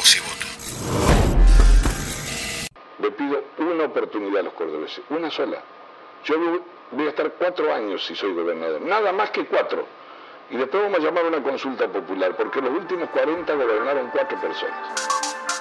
Voto. 0.00 0.46
Le 3.00 3.10
pido 3.10 3.44
una 3.58 3.84
oportunidad 3.84 4.40
a 4.40 4.42
los 4.44 4.54
cordobeses, 4.54 5.04
una 5.10 5.30
sola. 5.30 5.62
Yo 6.24 6.36
voy 6.92 7.06
a 7.06 7.10
estar 7.10 7.30
cuatro 7.32 7.70
años 7.72 8.06
si 8.06 8.16
soy 8.16 8.32
gobernador, 8.32 8.80
nada 8.80 9.12
más 9.12 9.30
que 9.30 9.44
cuatro. 9.44 9.86
Y 10.48 10.56
después 10.56 10.82
vamos 10.82 11.00
a 11.00 11.02
llamar 11.02 11.26
a 11.26 11.28
una 11.28 11.42
consulta 11.42 11.86
popular, 11.86 12.34
porque 12.34 12.62
los 12.62 12.70
últimos 12.70 13.10
40 13.10 13.54
gobernaron 13.54 14.08
cuatro 14.10 14.40
personas. 14.40 15.59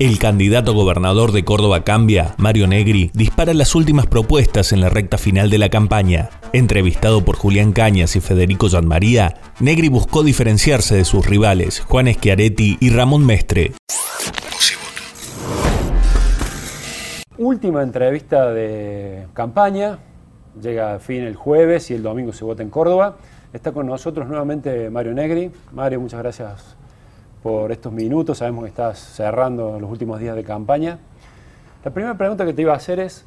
El 0.00 0.18
candidato 0.18 0.72
gobernador 0.72 1.30
de 1.30 1.44
Córdoba 1.44 1.84
Cambia, 1.84 2.34
Mario 2.38 2.66
Negri, 2.66 3.10
dispara 3.12 3.52
las 3.52 3.74
últimas 3.74 4.06
propuestas 4.06 4.72
en 4.72 4.80
la 4.80 4.88
recta 4.88 5.18
final 5.18 5.50
de 5.50 5.58
la 5.58 5.68
campaña. 5.68 6.30
Entrevistado 6.54 7.22
por 7.22 7.36
Julián 7.36 7.72
Cañas 7.72 8.16
y 8.16 8.20
Federico 8.22 8.68
María, 8.82 9.34
Negri 9.60 9.90
buscó 9.90 10.22
diferenciarse 10.22 10.96
de 10.96 11.04
sus 11.04 11.26
rivales, 11.26 11.80
Juan 11.80 12.10
Schiaretti 12.10 12.78
y 12.80 12.88
Ramón 12.88 13.26
Mestre. 13.26 13.72
Última 17.36 17.82
entrevista 17.82 18.50
de 18.52 19.26
campaña, 19.34 19.98
llega 20.62 20.94
a 20.94 20.98
fin 20.98 21.24
el 21.24 21.36
jueves 21.36 21.90
y 21.90 21.94
el 21.94 22.02
domingo 22.02 22.32
se 22.32 22.46
vota 22.46 22.62
en 22.62 22.70
Córdoba. 22.70 23.18
Está 23.52 23.72
con 23.72 23.86
nosotros 23.86 24.26
nuevamente 24.26 24.88
Mario 24.88 25.12
Negri. 25.12 25.50
Mario, 25.74 26.00
muchas 26.00 26.20
gracias 26.20 26.80
por 27.42 27.72
estos 27.72 27.92
minutos. 27.92 28.38
Sabemos 28.38 28.64
que 28.64 28.70
estás 28.70 28.98
cerrando 28.98 29.78
los 29.80 29.90
últimos 29.90 30.20
días 30.20 30.36
de 30.36 30.44
campaña. 30.44 30.98
La 31.84 31.90
primera 31.92 32.16
pregunta 32.16 32.44
que 32.44 32.52
te 32.52 32.62
iba 32.62 32.72
a 32.72 32.76
hacer 32.76 33.00
es, 33.00 33.24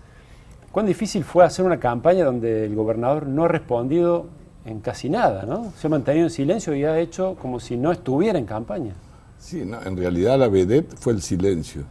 ¿cuán 0.71 0.85
difícil 0.85 1.23
fue 1.23 1.43
hacer 1.43 1.65
una 1.65 1.79
campaña 1.79 2.25
donde 2.25 2.65
el 2.65 2.75
gobernador 2.75 3.27
no 3.27 3.45
ha 3.45 3.47
respondido 3.47 4.27
en 4.65 4.79
casi 4.79 5.09
nada, 5.09 5.43
¿no? 5.45 5.73
Se 5.77 5.87
ha 5.87 5.89
mantenido 5.89 6.25
en 6.25 6.29
silencio 6.29 6.75
y 6.75 6.85
ha 6.85 6.99
hecho 6.99 7.35
como 7.41 7.59
si 7.59 7.75
no 7.75 7.91
estuviera 7.91 8.39
en 8.39 8.45
campaña. 8.45 8.93
Sí, 9.39 9.65
no, 9.65 9.81
en 9.81 9.97
realidad 9.97 10.39
la 10.39 10.47
vedette 10.47 10.95
fue 10.97 11.13
el 11.13 11.21
silencio. 11.21 11.83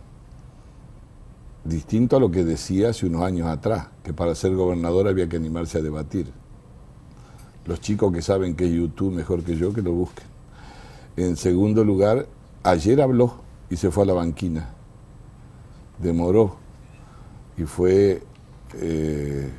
Distinto 1.64 2.16
a 2.16 2.20
lo 2.20 2.30
que 2.30 2.44
decía 2.44 2.90
hace 2.90 3.06
unos 3.06 3.22
años 3.22 3.46
atrás, 3.46 3.88
que 4.02 4.12
para 4.12 4.34
ser 4.34 4.54
gobernador 4.54 5.06
había 5.06 5.28
que 5.28 5.36
animarse 5.36 5.78
a 5.78 5.82
debatir. 5.82 6.26
Los 7.66 7.80
chicos 7.80 8.12
que 8.12 8.22
saben 8.22 8.56
que 8.56 8.64
es 8.66 8.72
YouTube 8.72 9.12
mejor 9.12 9.44
que 9.44 9.56
yo, 9.56 9.72
que 9.72 9.82
lo 9.82 9.92
busquen. 9.92 10.26
En 11.16 11.36
segundo 11.36 11.84
lugar, 11.84 12.26
ayer 12.62 13.02
habló 13.02 13.34
y 13.68 13.76
se 13.76 13.90
fue 13.90 14.04
a 14.04 14.06
la 14.06 14.14
banquina. 14.14 14.70
Demoró 15.98 16.56
y 17.58 17.64
fue 17.64 18.22
eh, 18.74 19.50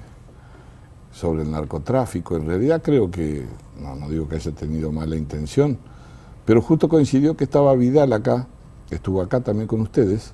sobre 1.12 1.44
el 1.44 1.52
narcotráfico. 1.52 2.36
En 2.36 2.48
realidad 2.48 2.82
creo 2.82 3.12
que, 3.12 3.46
no, 3.80 3.96
no 3.96 4.10
digo 4.10 4.28
que 4.28 4.38
haya 4.38 4.52
tenido 4.52 4.92
mala 4.92 5.16
intención, 5.16 5.78
pero 6.44 6.60
justo 6.60 6.90
coincidió 6.90 7.38
que 7.38 7.44
estaba 7.44 7.76
Vidal 7.76 8.14
acá, 8.14 8.48
estuvo 8.90 9.22
acá 9.22 9.42
también 9.42 9.68
con 9.68 9.82
ustedes, 9.82 10.34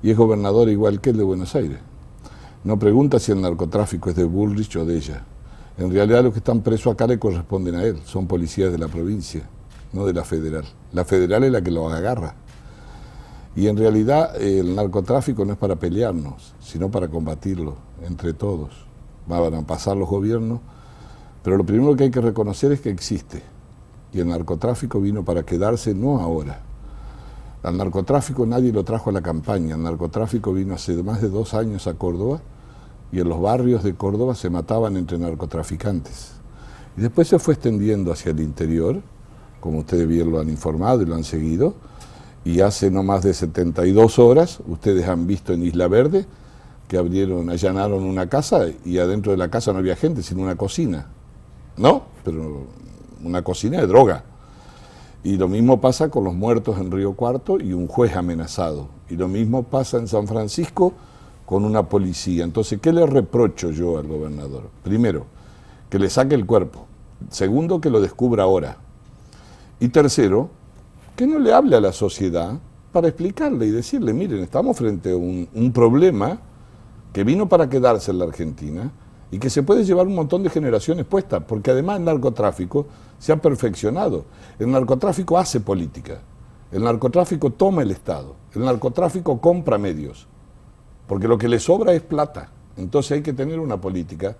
y 0.00 0.10
es 0.10 0.16
gobernador 0.16 0.68
igual 0.68 1.00
que 1.00 1.10
el 1.10 1.16
de 1.16 1.24
Buenos 1.24 1.56
Aires. 1.56 1.78
No 2.62 2.78
pregunta 2.78 3.18
si 3.18 3.32
el 3.32 3.40
narcotráfico 3.40 4.10
es 4.10 4.16
de 4.16 4.24
Bullrich 4.24 4.76
o 4.76 4.84
de 4.84 4.96
ella. 4.96 5.24
En 5.76 5.90
realidad 5.90 6.22
los 6.22 6.32
que 6.32 6.38
están 6.38 6.60
presos 6.60 6.92
acá 6.92 7.08
le 7.08 7.18
corresponden 7.18 7.74
a 7.74 7.82
él, 7.82 7.98
son 8.04 8.28
policías 8.28 8.70
de 8.70 8.78
la 8.78 8.86
provincia 8.86 9.42
no 9.92 10.06
de 10.06 10.12
la 10.12 10.24
federal. 10.24 10.64
La 10.92 11.04
federal 11.04 11.44
es 11.44 11.52
la 11.52 11.62
que 11.62 11.70
lo 11.70 11.88
agarra. 11.88 12.34
Y 13.54 13.66
en 13.66 13.76
realidad 13.76 14.40
el 14.40 14.74
narcotráfico 14.74 15.44
no 15.44 15.52
es 15.52 15.58
para 15.58 15.76
pelearnos, 15.76 16.54
sino 16.60 16.90
para 16.90 17.08
combatirlo 17.08 17.76
entre 18.02 18.32
todos. 18.32 18.86
Van 19.26 19.54
a 19.54 19.66
pasar 19.66 19.96
los 19.96 20.08
gobiernos, 20.08 20.60
pero 21.42 21.56
lo 21.56 21.64
primero 21.64 21.94
que 21.94 22.04
hay 22.04 22.10
que 22.10 22.20
reconocer 22.20 22.72
es 22.72 22.80
que 22.80 22.90
existe. 22.90 23.42
Y 24.12 24.20
el 24.20 24.28
narcotráfico 24.28 25.00
vino 25.00 25.24
para 25.24 25.42
quedarse 25.42 25.94
no 25.94 26.20
ahora. 26.20 26.62
Al 27.62 27.76
narcotráfico 27.76 28.44
nadie 28.46 28.72
lo 28.72 28.84
trajo 28.84 29.10
a 29.10 29.12
la 29.12 29.22
campaña. 29.22 29.76
El 29.76 29.82
narcotráfico 29.82 30.52
vino 30.52 30.74
hace 30.74 31.00
más 31.02 31.22
de 31.22 31.28
dos 31.28 31.54
años 31.54 31.86
a 31.86 31.94
Córdoba 31.94 32.40
y 33.12 33.20
en 33.20 33.28
los 33.28 33.40
barrios 33.40 33.82
de 33.84 33.94
Córdoba 33.94 34.34
se 34.34 34.50
mataban 34.50 34.96
entre 34.96 35.18
narcotraficantes. 35.18 36.32
Y 36.96 37.02
después 37.02 37.28
se 37.28 37.38
fue 37.38 37.54
extendiendo 37.54 38.12
hacia 38.12 38.30
el 38.30 38.40
interior 38.40 39.02
como 39.62 39.78
ustedes 39.78 40.08
bien 40.08 40.30
lo 40.32 40.40
han 40.40 40.48
informado 40.48 41.02
y 41.02 41.06
lo 41.06 41.14
han 41.14 41.22
seguido, 41.22 41.74
y 42.44 42.60
hace 42.60 42.90
no 42.90 43.04
más 43.04 43.22
de 43.22 43.32
72 43.32 44.18
horas, 44.18 44.58
ustedes 44.66 45.06
han 45.06 45.28
visto 45.28 45.52
en 45.52 45.62
Isla 45.64 45.86
Verde, 45.86 46.26
que 46.88 46.98
abrieron, 46.98 47.48
allanaron 47.48 48.02
una 48.02 48.28
casa 48.28 48.66
y 48.84 48.98
adentro 48.98 49.30
de 49.30 49.38
la 49.38 49.48
casa 49.48 49.72
no 49.72 49.78
había 49.78 49.94
gente, 49.94 50.24
sino 50.24 50.42
una 50.42 50.56
cocina. 50.56 51.06
¿No? 51.76 52.02
Pero 52.24 52.66
una 53.22 53.42
cocina 53.42 53.80
de 53.80 53.86
droga. 53.86 54.24
Y 55.22 55.36
lo 55.36 55.46
mismo 55.46 55.80
pasa 55.80 56.10
con 56.10 56.24
los 56.24 56.34
muertos 56.34 56.78
en 56.78 56.90
Río 56.90 57.14
Cuarto 57.14 57.60
y 57.60 57.72
un 57.72 57.86
juez 57.86 58.16
amenazado. 58.16 58.88
Y 59.08 59.14
lo 59.14 59.28
mismo 59.28 59.62
pasa 59.62 59.98
en 59.98 60.08
San 60.08 60.26
Francisco 60.26 60.92
con 61.46 61.64
una 61.64 61.88
policía. 61.88 62.42
Entonces, 62.42 62.80
¿qué 62.82 62.92
le 62.92 63.06
reprocho 63.06 63.70
yo 63.70 63.98
al 63.98 64.08
gobernador? 64.08 64.68
Primero, 64.82 65.26
que 65.88 66.00
le 66.00 66.10
saque 66.10 66.34
el 66.34 66.46
cuerpo. 66.46 66.86
Segundo, 67.30 67.80
que 67.80 67.90
lo 67.90 68.00
descubra 68.00 68.42
ahora. 68.42 68.78
Y 69.80 69.88
tercero, 69.88 70.50
que 71.16 71.26
no 71.26 71.38
le 71.38 71.52
hable 71.52 71.76
a 71.76 71.80
la 71.80 71.92
sociedad 71.92 72.58
para 72.92 73.08
explicarle 73.08 73.66
y 73.66 73.70
decirle, 73.70 74.12
miren, 74.12 74.40
estamos 74.40 74.76
frente 74.76 75.12
a 75.12 75.16
un, 75.16 75.72
problema 75.72 76.38
que 77.12 77.24
vino 77.24 77.48
para 77.48 77.68
quedarse 77.68 78.10
en 78.10 78.18
la 78.18 78.26
Argentina 78.26 78.90
y 79.30 79.38
que 79.38 79.48
se 79.48 79.62
puede 79.62 79.84
llevar 79.84 80.06
un 80.06 80.14
montón 80.14 80.42
de 80.42 80.50
generaciones 80.50 81.06
puestas, 81.06 81.42
porque 81.46 81.70
además 81.70 81.98
el 81.98 82.04
narcotráfico 82.04 82.86
se 83.18 83.32
ha 83.32 83.36
perfeccionado. 83.36 84.26
El 84.58 84.70
narcotráfico 84.70 85.38
hace 85.38 85.60
política, 85.60 86.20
el 86.70 86.84
narcotráfico 86.84 87.50
toma 87.50 87.82
el 87.82 87.90
Estado, 87.90 88.36
el 88.54 88.64
narcotráfico 88.64 89.40
compra 89.40 89.78
medios, 89.78 90.26
porque 91.06 91.28
lo 91.28 91.38
que 91.38 91.48
le 91.48 91.58
sobra 91.58 91.94
es 91.94 92.02
plata. 92.02 92.50
Entonces 92.76 93.12
hay 93.12 93.22
que 93.22 93.32
tener 93.32 93.58
una 93.58 93.80
política, 93.80 94.36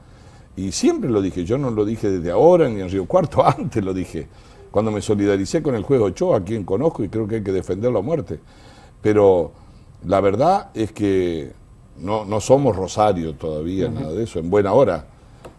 y 0.57 0.73
siempre 0.73 1.09
lo 1.09 1.23
dije, 1.23 1.45
yo 1.45 1.57
no 1.57 1.71
lo 1.71 1.87
dije 1.87 2.11
desde 2.11 2.31
ahora 2.31 2.69
ni 2.69 2.83
en 2.83 2.91
Río 2.91 3.07
Cuarto, 3.07 3.47
antes 3.47 3.83
lo 3.83 3.95
dije 3.95 4.29
cuando 4.73 4.91
me 4.91 5.03
solidaricé 5.03 5.63
con 5.63 5.77
el 5.77 5.85
juez 5.85 6.01
Ochoa, 6.01 6.39
a 6.39 6.41
quien 6.43 6.65
conozco 6.65 7.05
y 7.05 7.09
creo 7.09 7.29
que 7.29 7.37
hay 7.37 7.43
que 7.45 7.53
defenderlo 7.53 7.99
a 7.99 8.03
muerte. 8.03 8.41
Pero 9.03 9.53
la 10.05 10.21
verdad 10.21 10.71
es 10.75 10.93
que 10.93 11.53
no, 11.99 12.25
no 12.25 12.41
somos 12.41 12.75
Rosario 12.75 13.35
todavía, 13.35 13.91
nada 13.91 14.13
de 14.13 14.25
eso, 14.25 14.39
en 14.39 14.49
buena 14.49 14.73
hora. 14.73 15.07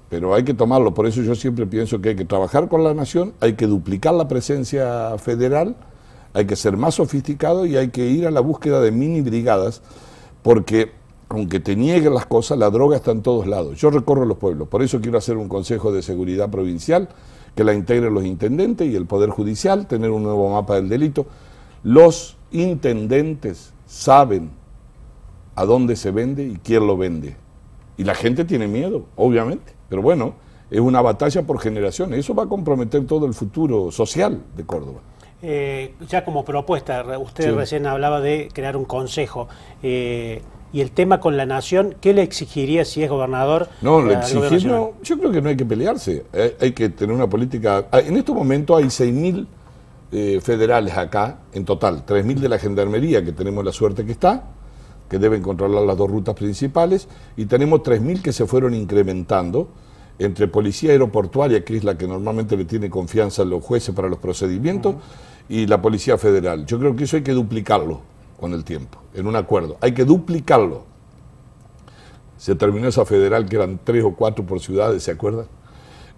Pero 0.09 0.33
hay 0.33 0.43
que 0.43 0.55
tomarlo, 0.55 0.93
por 0.95 1.05
eso 1.05 1.21
yo 1.21 1.35
siempre 1.35 1.67
pienso 1.67 2.01
que 2.01 2.09
hay 2.09 2.15
que 2.15 2.25
trabajar 2.25 2.67
con 2.67 2.83
la 2.83 2.93
nación, 2.93 3.33
hay 3.39 3.53
que 3.53 3.67
duplicar 3.67 4.15
la 4.15 4.27
presencia 4.27 5.15
federal, 5.19 5.75
hay 6.33 6.45
que 6.45 6.55
ser 6.55 6.75
más 6.75 6.95
sofisticado 6.95 7.67
y 7.67 7.77
hay 7.77 7.89
que 7.89 8.07
ir 8.07 8.25
a 8.25 8.31
la 8.31 8.41
búsqueda 8.41 8.81
de 8.81 8.91
mini 8.91 9.21
brigadas, 9.21 9.81
porque 10.41 10.91
aunque 11.29 11.59
te 11.59 11.75
nieguen 11.75 12.15
las 12.15 12.25
cosas, 12.25 12.57
la 12.57 12.71
droga 12.71 12.95
está 12.95 13.11
en 13.11 13.21
todos 13.21 13.45
lados. 13.45 13.79
Yo 13.79 13.91
recorro 13.91 14.25
los 14.25 14.37
pueblos, 14.37 14.67
por 14.67 14.81
eso 14.81 15.01
quiero 15.01 15.19
hacer 15.19 15.37
un 15.37 15.47
Consejo 15.47 15.91
de 15.91 16.01
Seguridad 16.01 16.49
Provincial 16.49 17.09
que 17.55 17.63
la 17.63 17.73
integren 17.73 18.13
los 18.13 18.25
intendentes 18.25 18.87
y 18.87 18.95
el 18.95 19.05
Poder 19.05 19.29
Judicial, 19.29 19.87
tener 19.87 20.11
un 20.11 20.23
nuevo 20.23 20.49
mapa 20.51 20.75
del 20.75 20.89
delito. 20.89 21.25
Los 21.83 22.37
intendentes 22.51 23.73
saben 23.85 24.51
a 25.55 25.65
dónde 25.65 25.95
se 25.95 26.11
vende 26.11 26.43
y 26.43 26.55
quién 26.55 26.87
lo 26.87 26.97
vende. 26.97 27.35
Y 27.97 28.03
la 28.03 28.15
gente 28.15 28.45
tiene 28.45 28.67
miedo, 28.67 29.05
obviamente. 29.15 29.73
Pero 29.89 30.01
bueno, 30.01 30.33
es 30.71 30.79
una 30.79 31.01
batalla 31.01 31.43
por 31.43 31.59
generaciones. 31.59 32.19
Eso 32.19 32.33
va 32.33 32.43
a 32.43 32.47
comprometer 32.47 33.05
todo 33.05 33.25
el 33.27 33.33
futuro 33.33 33.91
social 33.91 34.41
de 34.55 34.65
Córdoba. 34.65 35.01
Eh, 35.45 35.93
ya 36.07 36.23
como 36.23 36.45
propuesta, 36.45 37.03
usted 37.19 37.53
recién 37.53 37.85
hablaba 37.85 38.21
de 38.21 38.49
crear 38.53 38.77
un 38.77 38.85
consejo. 38.85 39.47
Eh, 39.83 40.41
y 40.73 40.81
el 40.81 40.89
tema 40.89 41.19
con 41.19 41.37
la 41.37 41.45
nación, 41.45 41.95
¿qué 42.01 42.13
le 42.13 42.23
exigiría 42.23 42.83
si 42.83 43.03
es 43.03 43.09
gobernador? 43.09 43.69
No, 43.83 44.01
lo 44.01 44.11
exigir, 44.11 44.65
no, 44.65 44.93
yo 45.03 45.19
creo 45.19 45.31
que 45.31 45.39
no 45.39 45.49
hay 45.49 45.55
que 45.55 45.65
pelearse, 45.65 46.25
eh, 46.33 46.57
hay 46.59 46.71
que 46.71 46.89
tener 46.89 47.15
una 47.15 47.29
política. 47.29 47.85
Ah, 47.91 47.99
en 47.99 48.17
este 48.17 48.31
momento 48.33 48.75
hay 48.75 48.85
6.000 48.85 49.45
eh, 50.11 50.39
federales 50.41 50.97
acá, 50.97 51.41
en 51.53 51.63
total, 51.63 52.03
3.000 52.07 52.39
de 52.39 52.49
la 52.49 52.57
gendarmería, 52.57 53.23
que 53.23 53.31
tenemos 53.31 53.63
la 53.63 53.71
suerte 53.71 54.03
que 54.03 54.13
está, 54.13 54.45
que 55.07 55.19
deben 55.19 55.43
controlar 55.43 55.83
las 55.83 55.95
dos 55.95 56.09
rutas 56.09 56.33
principales, 56.33 57.07
y 57.37 57.45
tenemos 57.45 57.81
3.000 57.81 58.23
que 58.23 58.33
se 58.33 58.47
fueron 58.47 58.73
incrementando 58.73 59.69
entre 60.17 60.47
policía 60.47 60.91
aeroportuaria, 60.91 61.63
que 61.63 61.77
es 61.77 61.83
la 61.83 61.99
que 61.99 62.07
normalmente 62.07 62.57
le 62.57 62.65
tiene 62.65 62.89
confianza 62.89 63.43
a 63.43 63.45
los 63.45 63.63
jueces 63.63 63.93
para 63.93 64.09
los 64.09 64.17
procedimientos, 64.17 64.95
y 65.47 65.67
la 65.67 65.79
policía 65.83 66.17
federal. 66.17 66.65
Yo 66.65 66.79
creo 66.79 66.95
que 66.95 67.03
eso 67.03 67.17
hay 67.17 67.21
que 67.21 67.33
duplicarlo 67.33 68.12
con 68.43 68.53
el 68.53 68.65
tiempo, 68.65 68.99
en 69.13 69.25
un 69.25 69.37
acuerdo. 69.37 69.77
Hay 69.79 69.93
que 69.93 70.03
duplicarlo. 70.03 70.83
Se 72.35 72.55
terminó 72.55 72.89
esa 72.89 73.05
federal 73.05 73.47
que 73.47 73.55
eran 73.55 73.79
tres 73.81 74.03
o 74.03 74.13
cuatro 74.13 74.45
por 74.45 74.59
ciudades, 74.59 75.01
¿se 75.01 75.11
acuerdan? 75.11 75.45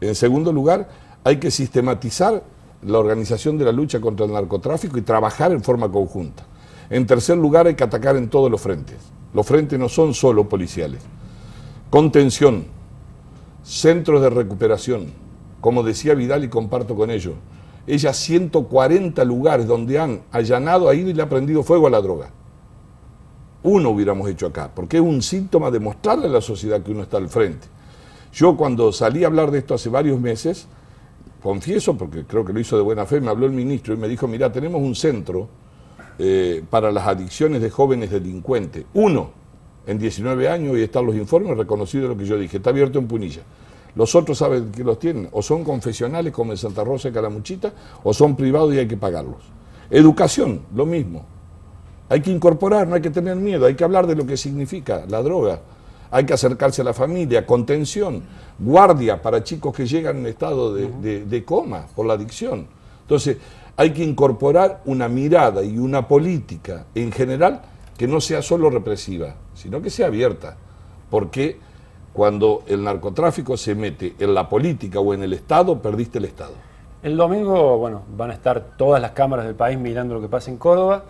En 0.02 0.16
segundo 0.16 0.52
lugar, 0.52 0.90
hay 1.24 1.38
que 1.38 1.52
sistematizar 1.52 2.42
la 2.82 2.98
organización 2.98 3.60
de 3.60 3.66
la 3.66 3.72
lucha 3.72 4.02
contra 4.02 4.26
el 4.26 4.34
narcotráfico 4.34 4.98
y 4.98 5.04
trabajar 5.04 5.52
en 5.52 5.62
forma 5.62 5.92
conjunta. 5.92 6.48
En 6.90 7.06
tercer 7.06 7.38
lugar, 7.38 7.68
hay 7.68 7.76
que 7.76 7.84
atacar 7.84 8.16
en 8.16 8.28
todos 8.28 8.50
los 8.50 8.60
frentes. 8.60 8.98
Los 9.32 9.46
frentes 9.46 9.78
no 9.78 9.88
son 9.88 10.16
solo 10.16 10.50
policiales. 10.50 11.04
Contención, 11.92 12.66
centros 13.62 14.24
de 14.24 14.32
recuperación, 14.32 15.14
como 15.62 15.84
decía 15.84 16.16
Vidal 16.16 16.44
y 16.44 16.50
comparto 16.50 16.96
con 16.96 17.12
ello, 17.12 17.34
ella 17.88 18.14
140 18.14 19.24
lugares 19.24 19.68
donde 19.68 20.00
han 20.00 20.22
allanado, 20.32 20.90
ha 20.90 20.96
ido 20.96 21.10
y 21.10 21.14
le 21.14 21.22
ha 21.22 21.30
prendido 21.30 21.64
fuego 21.64 21.88
a 21.88 21.90
la 21.90 22.02
droga. 22.02 22.32
Uno 23.64 23.90
hubiéramos 23.90 24.30
hecho 24.30 24.48
acá, 24.48 24.72
porque 24.74 24.98
es 24.98 25.04
un 25.04 25.22
síntoma 25.22 25.72
de 25.72 25.80
mostrarle 25.80 26.28
a 26.28 26.30
la 26.30 26.42
sociedad 26.42 26.82
que 26.82 26.92
uno 26.92 27.04
está 27.04 27.18
al 27.18 27.30
frente. 27.30 27.68
Yo 28.34 28.58
cuando 28.58 28.92
salí 28.92 29.24
a 29.24 29.28
hablar 29.28 29.50
de 29.52 29.60
esto 29.60 29.74
hace 29.74 29.90
varios 29.90 30.20
meses, 30.20 30.68
confieso, 31.42 31.98
porque 31.98 32.26
creo 32.26 32.44
que 32.44 32.54
lo 32.54 32.60
hizo 32.60 32.76
de 32.76 32.84
buena 32.84 33.06
fe, 33.06 33.22
me 33.22 33.30
habló 33.30 33.46
el 33.46 33.52
ministro 33.52 33.94
y 33.94 33.98
me 33.98 34.08
dijo, 34.08 34.28
mira, 34.28 34.52
tenemos 34.52 34.82
un 34.82 34.96
centro 34.96 35.48
eh, 36.18 36.64
para 36.70 36.92
las 36.92 37.08
adicciones 37.08 37.62
de 37.62 37.70
jóvenes 37.70 38.10
delincuentes. 38.10 38.86
Uno, 38.94 39.32
en 39.86 40.00
19 40.00 40.50
años, 40.50 40.78
y 40.78 40.82
están 40.82 41.06
los 41.06 41.16
informes 41.16 41.56
reconocidos 41.58 42.10
de 42.10 42.16
lo 42.16 42.20
que 42.20 42.26
yo 42.26 42.38
dije, 42.38 42.58
está 42.58 42.72
abierto 42.72 43.00
en 43.00 43.08
Punilla. 43.08 43.42
Los 43.96 44.14
otros 44.14 44.38
saben 44.38 44.72
que 44.72 44.84
los 44.84 45.00
tienen, 45.00 45.30
o 45.32 45.42
son 45.42 45.64
confesionales 45.64 46.34
como 46.34 46.52
en 46.52 46.58
Santa 46.58 46.84
Rosa 46.84 47.10
y 47.10 47.12
Calamuchita, 47.12 47.74
o 48.04 48.14
son 48.14 48.36
privados 48.36 48.74
y 48.74 48.80
hay 48.80 48.88
que 48.88 48.98
pagarlos. 48.98 49.44
Educación, 49.90 50.62
lo 50.76 50.86
mismo. 50.86 51.26
Hay 52.10 52.22
que 52.22 52.32
incorporar, 52.32 52.88
no 52.88 52.96
hay 52.96 53.02
que 53.02 53.10
tener 53.10 53.36
miedo, 53.38 53.66
hay 53.66 53.76
que 53.76 53.84
hablar 53.84 54.06
de 54.06 54.16
lo 54.16 54.26
que 54.26 54.38
significa 54.38 55.06
la 55.08 55.22
droga. 55.22 55.62
Hay 56.12 56.26
que 56.26 56.34
acercarse 56.34 56.82
a 56.82 56.86
la 56.86 56.94
familia, 56.94 57.46
contención, 57.46 58.24
guardia 58.60 59.22
para 59.22 59.44
chicos 59.44 59.76
que 59.76 59.88
llegan 59.88 60.18
en 60.18 60.28
estado 60.28 60.74
de, 60.74 61.26
de 61.26 61.46
coma 61.46 61.88
por 61.96 62.06
la 62.06 62.14
adicción. 62.14 62.68
Entonces, 63.02 63.38
hay 63.78 63.92
que 63.92 64.04
incorporar 64.04 64.82
una 64.86 65.08
mirada 65.08 65.64
y 65.64 65.78
una 65.78 66.08
política 66.08 66.86
en 66.96 67.12
general 67.12 67.62
que 67.98 68.08
no 68.08 68.22
sea 68.22 68.42
solo 68.42 68.70
represiva, 68.70 69.36
sino 69.54 69.82
que 69.82 69.90
sea 69.90 70.08
abierta. 70.08 70.58
Porque 71.10 71.60
cuando 72.16 72.64
el 72.68 72.82
narcotráfico 72.82 73.58
se 73.58 73.76
mete 73.76 74.16
en 74.18 74.34
la 74.34 74.48
política 74.48 75.02
o 75.02 75.14
en 75.14 75.24
el 75.24 75.34
Estado, 75.34 75.82
perdiste 75.82 76.18
el 76.18 76.26
Estado. 76.26 76.54
El 77.04 77.18
domingo, 77.18 77.78
bueno, 77.78 78.04
van 78.16 78.32
a 78.32 78.34
estar 78.34 78.78
todas 78.78 79.02
las 79.02 79.12
cámaras 79.12 79.46
del 79.46 79.56
país 79.56 79.78
mirando 79.78 80.16
lo 80.16 80.22
que 80.22 80.30
pasa 80.30 80.50
en 80.50 80.56
Córdoba. 80.56 81.04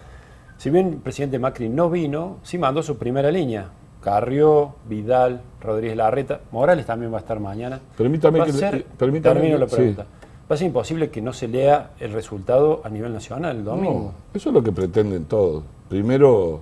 Si 0.57 0.71
bien 0.71 0.87
el 0.87 0.95
presidente 0.95 1.37
Macri 1.37 1.69
no 1.69 1.91
vino, 1.91 2.37
sí 2.41 2.57
mandó 2.57 2.81
su 2.81 2.97
primera 2.97 3.29
línea. 3.29 3.69
Carrió, 4.01 4.73
Vidal, 4.89 5.41
Rodríguez 5.61 5.95
Larreta, 5.95 6.39
Morales 6.51 6.87
también 6.87 7.13
va 7.13 7.17
a 7.17 7.19
estar 7.19 7.39
mañana. 7.39 7.79
Permítame 7.95 8.43
que 8.43 8.85
termino 8.97 9.57
la 9.59 9.67
pregunta. 9.67 10.07
¿Va 10.49 10.55
a 10.55 10.57
ser 10.57 10.67
imposible 10.67 11.11
que 11.11 11.21
no 11.21 11.33
se 11.33 11.47
lea 11.47 11.91
el 11.99 12.13
resultado 12.13 12.81
a 12.83 12.89
nivel 12.89 13.13
nacional 13.13 13.57
el 13.57 13.63
domingo? 13.63 14.11
eso 14.33 14.49
es 14.49 14.55
lo 14.55 14.63
que 14.63 14.71
pretenden 14.71 15.25
todos. 15.25 15.63
Primero, 15.87 16.61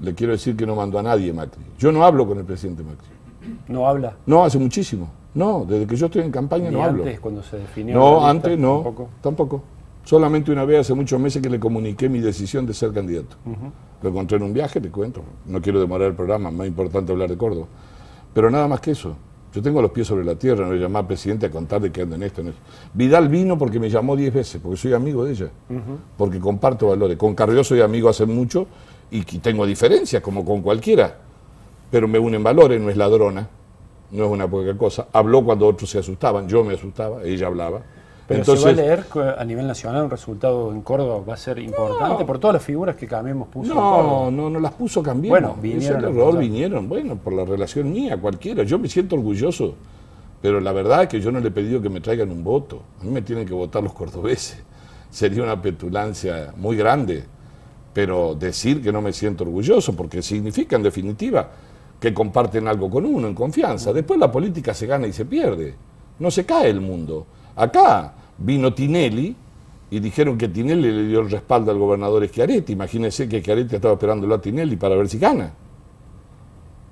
le 0.00 0.14
quiero 0.14 0.32
decir 0.32 0.56
que 0.56 0.66
no 0.66 0.74
mandó 0.74 0.98
a 0.98 1.02
nadie 1.04 1.32
Macri. 1.32 1.62
Yo 1.78 1.92
no 1.92 2.04
hablo 2.04 2.26
con 2.26 2.38
el 2.38 2.44
presidente 2.44 2.82
Macri. 2.82 3.17
¿No 3.68 3.86
habla? 3.88 4.16
No, 4.26 4.44
hace 4.44 4.58
muchísimo. 4.58 5.08
No, 5.34 5.64
desde 5.68 5.86
que 5.86 5.96
yo 5.96 6.06
estoy 6.06 6.22
en 6.22 6.30
campaña 6.30 6.70
no 6.70 6.82
hablo. 6.82 7.04
antes, 7.04 7.20
cuando 7.20 7.42
se 7.42 7.58
definió? 7.58 7.94
No, 7.94 8.26
antes 8.26 8.58
no. 8.58 8.76
¿Tampoco? 8.82 9.08
Tampoco. 9.20 9.62
Solamente 10.04 10.50
una 10.50 10.64
vez 10.64 10.80
hace 10.80 10.94
muchos 10.94 11.20
meses 11.20 11.42
que 11.42 11.50
le 11.50 11.60
comuniqué 11.60 12.08
mi 12.08 12.20
decisión 12.20 12.64
de 12.66 12.72
ser 12.74 12.92
candidato. 12.92 13.36
Lo 14.00 14.08
encontré 14.08 14.38
en 14.38 14.44
un 14.44 14.52
viaje, 14.52 14.80
te 14.80 14.90
cuento. 14.90 15.22
No 15.46 15.60
quiero 15.60 15.80
demorar 15.80 16.08
el 16.08 16.14
programa, 16.14 16.50
más 16.50 16.66
importante 16.66 17.12
hablar 17.12 17.28
de 17.28 17.36
Córdoba. 17.36 17.66
Pero 18.32 18.50
nada 18.50 18.66
más 18.68 18.80
que 18.80 18.92
eso. 18.92 19.14
Yo 19.52 19.62
tengo 19.62 19.80
los 19.80 19.90
pies 19.90 20.06
sobre 20.06 20.24
la 20.24 20.34
tierra, 20.34 20.66
no 20.66 20.72
le 20.72 20.78
llamaba 20.78 21.06
presidente 21.06 21.46
a 21.46 21.50
contar 21.50 21.80
de 21.80 21.90
qué 21.90 22.02
ando 22.02 22.16
en 22.16 22.22
esto, 22.22 22.42
en 22.42 22.52
Vidal 22.92 23.28
vino 23.28 23.56
porque 23.56 23.80
me 23.80 23.88
llamó 23.88 24.14
diez 24.14 24.32
veces, 24.32 24.60
porque 24.62 24.76
soy 24.76 24.92
amigo 24.92 25.24
de 25.24 25.32
ella, 25.32 25.50
porque 26.16 26.38
comparto 26.38 26.88
valores. 26.88 27.16
Con 27.16 27.34
Carrió 27.34 27.64
soy 27.64 27.80
amigo 27.80 28.08
hace 28.08 28.26
mucho 28.26 28.66
y 29.10 29.22
tengo 29.22 29.64
diferencias, 29.66 30.22
como 30.22 30.44
con 30.44 30.60
cualquiera, 30.60 31.16
pero 31.90 32.08
me 32.08 32.18
unen 32.18 32.42
valores, 32.42 32.80
no 32.80 32.90
es 32.90 32.96
ladrona, 32.96 33.48
no 34.10 34.24
es 34.24 34.30
una 34.30 34.48
poca 34.48 34.76
cosa. 34.76 35.08
Habló 35.12 35.44
cuando 35.44 35.66
otros 35.66 35.90
se 35.90 35.98
asustaban, 35.98 36.48
yo 36.48 36.64
me 36.64 36.74
asustaba, 36.74 37.22
ella 37.22 37.46
hablaba. 37.46 37.82
Pero 38.28 38.40
Entonces, 38.40 38.62
se 38.62 38.74
va 38.74 38.82
a 38.82 38.86
leer 38.86 39.06
a 39.38 39.44
nivel 39.44 39.66
nacional 39.66 40.04
un 40.04 40.10
resultado 40.10 40.70
en 40.70 40.82
Córdoba 40.82 41.24
va 41.26 41.32
a 41.32 41.36
ser 41.38 41.58
importante 41.58 42.26
por 42.26 42.38
todas 42.38 42.54
las 42.54 42.62
figuras 42.62 42.94
que 42.94 43.06
Cambiemos 43.06 43.48
puso. 43.48 43.74
No, 43.74 44.30
no, 44.30 44.50
no 44.50 44.60
las 44.60 44.72
puso 44.72 45.02
Cambiemos. 45.02 45.40
Bueno, 45.40 45.56
vinieron. 45.58 46.04
error, 46.04 46.36
vinieron. 46.36 46.88
Bueno, 46.90 47.16
por 47.16 47.32
la 47.32 47.46
relación 47.46 47.90
mía, 47.90 48.18
cualquiera. 48.18 48.64
Yo 48.64 48.78
me 48.78 48.86
siento 48.86 49.16
orgulloso. 49.16 49.76
Pero 50.42 50.60
la 50.60 50.72
verdad 50.72 51.04
es 51.04 51.08
que 51.08 51.20
yo 51.22 51.32
no 51.32 51.40
le 51.40 51.48
he 51.48 51.50
pedido 51.50 51.80
que 51.80 51.88
me 51.88 52.02
traigan 52.02 52.30
un 52.30 52.44
voto. 52.44 52.82
A 53.00 53.04
mí 53.04 53.10
me 53.10 53.22
tienen 53.22 53.46
que 53.46 53.54
votar 53.54 53.82
los 53.82 53.94
cordobeses. 53.94 54.62
Sería 55.10 55.42
una 55.42 55.60
petulancia 55.62 56.52
muy 56.54 56.76
grande. 56.76 57.24
Pero 57.94 58.34
decir 58.34 58.82
que 58.82 58.92
no 58.92 59.00
me 59.00 59.14
siento 59.14 59.44
orgulloso, 59.44 59.96
porque 59.96 60.20
significa 60.20 60.76
en 60.76 60.82
definitiva 60.82 61.48
que 62.00 62.14
comparten 62.14 62.68
algo 62.68 62.90
con 62.90 63.04
uno 63.04 63.28
en 63.28 63.34
confianza. 63.34 63.92
Después 63.92 64.18
la 64.20 64.30
política 64.30 64.74
se 64.74 64.86
gana 64.86 65.06
y 65.06 65.12
se 65.12 65.24
pierde. 65.24 65.74
No 66.18 66.30
se 66.30 66.44
cae 66.44 66.70
el 66.70 66.80
mundo. 66.80 67.26
Acá 67.56 68.14
vino 68.38 68.72
Tinelli 68.72 69.34
y 69.90 70.00
dijeron 70.00 70.38
que 70.38 70.48
Tinelli 70.48 70.90
le 70.90 71.04
dio 71.08 71.20
el 71.20 71.30
respaldo 71.30 71.70
al 71.70 71.78
gobernador 71.78 72.26
Schiaretti. 72.26 72.72
Imagínense 72.72 73.28
que 73.28 73.40
Schiaretti 73.40 73.76
estaba 73.76 73.94
esperándolo 73.94 74.34
a 74.34 74.40
Tinelli 74.40 74.76
para 74.76 74.94
ver 74.94 75.08
si 75.08 75.18
gana. 75.18 75.52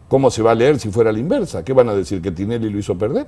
¿Cómo 0.08 0.30
se 0.30 0.42
va 0.42 0.52
a 0.52 0.54
leer 0.54 0.78
si 0.78 0.90
fuera 0.90 1.12
la 1.12 1.18
inversa? 1.18 1.64
¿Qué 1.64 1.72
van 1.72 1.88
a 1.88 1.94
decir? 1.94 2.22
¿Que 2.22 2.30
Tinelli 2.30 2.70
lo 2.70 2.78
hizo 2.78 2.96
perder? 2.96 3.26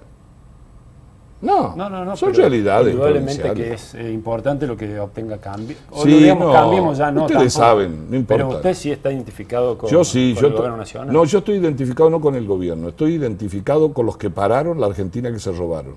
No, 1.40 1.76
no, 1.76 1.88
no, 1.88 2.05
no 2.05 2.17
son 2.17 2.35
realidades. 2.35 2.93
Indudablemente 2.93 3.55
que 3.55 3.75
es 3.75 3.94
eh, 3.94 4.12
importante 4.12 4.67
lo 4.67 4.76
que 4.76 4.99
obtenga 4.99 5.38
cambio. 5.38 5.76
O 5.90 6.02
sí, 6.02 6.11
digamos, 6.11 6.52
cambiemos 6.52 6.99
ya, 6.99 7.12
no. 7.12 7.26
Ustedes 7.26 7.52
saben, 7.52 8.11
no 8.11 8.17
importa. 8.17 8.44
Pero 8.44 8.56
usted 8.56 8.75
sí 8.75 8.90
está 8.90 9.12
identificado 9.12 9.79
con, 9.79 9.88
yo 9.88 10.02
sí, 10.02 10.35
yo 10.35 10.49
el 10.49 10.52
gobierno 10.55 10.76
nacional. 10.79 11.12
No, 11.12 11.25
yo 11.25 11.38
estoy 11.38 11.58
identificado 11.58 12.11
no 12.11 12.20
con 12.20 12.35
el 12.35 12.46
gobierno, 12.46 12.88
estoy 12.88 13.14
identificado 13.14 13.93
con 13.93 14.06
los 14.06 14.17
que 14.17 14.31
pararon 14.31 14.81
la 14.81 14.87
Argentina 14.87 15.31
que 15.31 15.38
se 15.38 15.52
robaron 15.52 15.94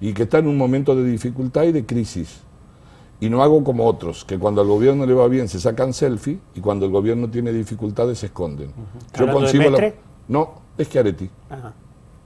y 0.00 0.12
que 0.12 0.24
está 0.24 0.38
en 0.38 0.46
un 0.46 0.56
momento 0.56 0.94
de 0.94 1.04
dificultad 1.04 1.64
y 1.64 1.72
de 1.72 1.84
crisis. 1.84 2.40
Y 3.20 3.30
no 3.30 3.42
hago 3.42 3.64
como 3.64 3.86
otros, 3.86 4.24
que 4.24 4.38
cuando 4.38 4.60
al 4.60 4.66
gobierno 4.66 5.06
le 5.06 5.14
va 5.14 5.26
bien 5.28 5.48
se 5.48 5.58
sacan 5.58 5.92
selfie 5.92 6.38
y 6.54 6.60
cuando 6.60 6.84
el 6.84 6.92
gobierno 6.92 7.28
tiene 7.28 7.52
dificultades 7.52 8.18
se 8.18 8.26
esconden. 8.26 8.70
Yo 9.18 9.32
consigo 9.32 9.70
la... 9.70 9.94
No, 10.28 10.54
es 10.76 10.88
que 10.88 10.98
Areti, 10.98 11.30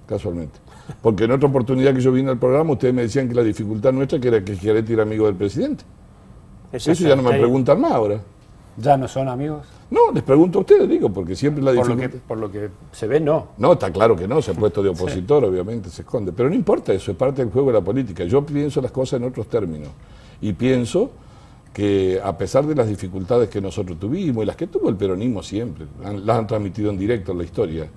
casualmente. 0.09 0.59
Porque 1.03 1.25
en 1.25 1.33
otra 1.33 1.49
oportunidad 1.49 1.95
que 1.95 2.01
yo 2.01 2.11
vine 2.11 2.31
al 2.31 2.39
programa, 2.39 2.73
ustedes 2.73 2.95
me 2.95 3.03
decían 3.03 3.29
que 3.29 3.35
la 3.35 3.43
dificultad 3.43 3.93
nuestra 3.93 4.19
que 4.19 4.29
era 4.29 4.43
que 4.43 4.57
Chiaretti 4.57 4.95
era 4.95 5.03
amigo 5.03 5.27
del 5.27 5.35
presidente. 5.35 5.85
Eso 6.73 6.93
ya 6.93 7.15
no 7.15 7.23
me 7.23 7.31
preguntan 7.31 7.81
más 7.81 7.93
ahora. 7.93 8.21
¿Ya 8.77 8.97
no 8.97 9.09
son 9.09 9.29
amigos? 9.29 9.67
No, 9.91 10.13
les 10.13 10.23
pregunto 10.23 10.59
a 10.59 10.61
ustedes, 10.61 10.89
digo, 10.89 11.11
porque 11.11 11.35
siempre 11.35 11.63
la 11.63 11.73
dificultad... 11.73 12.11
Por 12.27 12.39
lo, 12.39 12.51
que, 12.51 12.69
se 12.93 13.07
ve, 13.07 13.19
no. 13.19 13.49
No, 13.59 13.73
está 13.73 13.91
claro 13.91 14.15
que 14.15 14.29
no, 14.29 14.41
se 14.41 14.53
ha 14.53 14.55
puesto 14.55 14.83
de 14.83 14.89
opositor, 14.91 15.45
obviamente, 15.45 15.91
se 15.91 16.03
esconde. 16.03 16.33
Pero 16.33 16.49
no 16.49 16.55
importa 16.55 16.93
eso, 16.93 17.11
es 17.11 17.17
parte 17.17 17.43
del 17.43 17.51
juego 17.51 17.69
de 17.69 17.75
la 17.75 17.81
política. 17.85 18.25
Yo 18.25 18.45
pienso 18.45 18.81
las 18.81 18.93
cosas 18.93 19.21
en 19.21 19.27
otros 19.27 19.49
términos. 19.49 19.89
Y 20.41 20.53
pienso 20.53 21.11
que 21.73 22.21
a 22.23 22.37
pesar 22.37 22.67
de 22.67 22.75
las 22.75 22.89
dificultades 22.89 23.49
que 23.49 23.61
nosotros 23.61 23.99
tuvimos 23.99 24.43
y 24.43 24.47
las 24.47 24.57
que 24.57 24.67
tuvo 24.67 24.88
el 24.88 24.97
peronismo 24.97 25.43
siempre, 25.43 25.87
las 26.03 26.38
han 26.38 26.47
transmitido 26.47 26.91
en 26.91 26.99
directo 26.99 27.33
en 27.33 27.38
la 27.38 27.45
historia, 27.45 27.88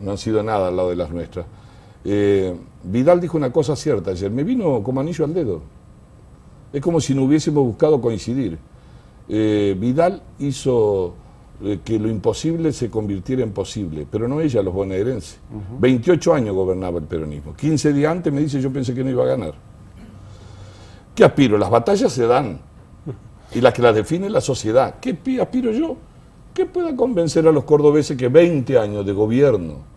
no 0.00 0.12
han 0.12 0.18
sido 0.18 0.42
nada 0.42 0.68
al 0.68 0.76
lado 0.76 0.90
de 0.90 0.96
las 0.96 1.10
nuestras. 1.10 1.46
Eh, 2.04 2.54
Vidal 2.82 3.20
dijo 3.20 3.36
una 3.36 3.52
cosa 3.52 3.76
cierta 3.76 4.10
ayer, 4.12 4.30
me 4.30 4.44
vino 4.44 4.82
como 4.82 5.00
anillo 5.00 5.24
al 5.24 5.34
dedo. 5.34 5.62
Es 6.72 6.80
como 6.80 7.00
si 7.00 7.14
no 7.14 7.24
hubiésemos 7.24 7.64
buscado 7.64 8.00
coincidir. 8.00 8.58
Eh, 9.28 9.76
Vidal 9.78 10.22
hizo 10.38 11.14
eh, 11.62 11.80
que 11.84 11.98
lo 11.98 12.08
imposible 12.08 12.72
se 12.72 12.88
convirtiera 12.88 13.42
en 13.42 13.52
posible, 13.52 14.06
pero 14.10 14.26
no 14.26 14.40
ella, 14.40 14.62
los 14.62 14.72
bonaerenses. 14.72 15.38
28 15.78 16.34
años 16.34 16.54
gobernaba 16.54 16.98
el 16.98 17.04
peronismo. 17.04 17.54
15 17.54 17.92
días 17.92 18.10
antes 18.10 18.32
me 18.32 18.40
dice 18.40 18.60
yo 18.60 18.72
pensé 18.72 18.94
que 18.94 19.04
no 19.04 19.10
iba 19.10 19.24
a 19.24 19.26
ganar. 19.26 19.54
¿Qué 21.14 21.24
aspiro? 21.24 21.58
Las 21.58 21.70
batallas 21.70 22.12
se 22.12 22.26
dan 22.26 22.60
y 23.52 23.60
las 23.60 23.74
que 23.74 23.82
las 23.82 23.94
define 23.94 24.30
la 24.30 24.40
sociedad. 24.40 24.94
¿Qué 25.00 25.18
aspiro 25.40 25.72
yo? 25.72 25.96
Que 26.54 26.66
pueda 26.66 26.96
convencer 26.96 27.46
a 27.46 27.52
los 27.52 27.64
cordobeses 27.64 28.16
que 28.16 28.28
20 28.28 28.76
años 28.78 29.06
de 29.06 29.12
gobierno 29.12 29.90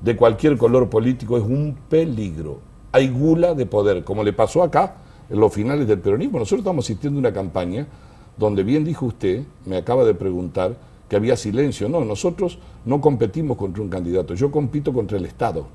de 0.00 0.16
cualquier 0.16 0.58
color 0.58 0.90
político 0.90 1.36
es 1.36 1.44
un 1.44 1.76
peligro. 1.88 2.58
Hay 2.90 3.08
gula 3.08 3.54
de 3.54 3.66
poder, 3.66 4.02
como 4.02 4.24
le 4.24 4.32
pasó 4.32 4.64
acá 4.64 4.96
en 5.30 5.38
los 5.38 5.52
finales 5.52 5.86
del 5.86 6.00
peronismo. 6.00 6.40
Nosotros 6.40 6.60
estamos 6.60 6.84
asistiendo 6.84 7.18
a 7.18 7.20
una 7.20 7.32
campaña 7.32 7.86
donde 8.36 8.64
bien 8.64 8.84
dijo 8.84 9.06
usted, 9.06 9.44
me 9.64 9.76
acaba 9.76 10.04
de 10.04 10.14
preguntar, 10.14 10.76
que 11.08 11.16
había 11.16 11.36
silencio. 11.36 11.88
No, 11.88 12.04
nosotros 12.04 12.58
no 12.84 13.00
competimos 13.00 13.56
contra 13.56 13.82
un 13.82 13.88
candidato, 13.88 14.34
yo 14.34 14.50
compito 14.50 14.92
contra 14.92 15.18
el 15.18 15.24
Estado. 15.24 15.66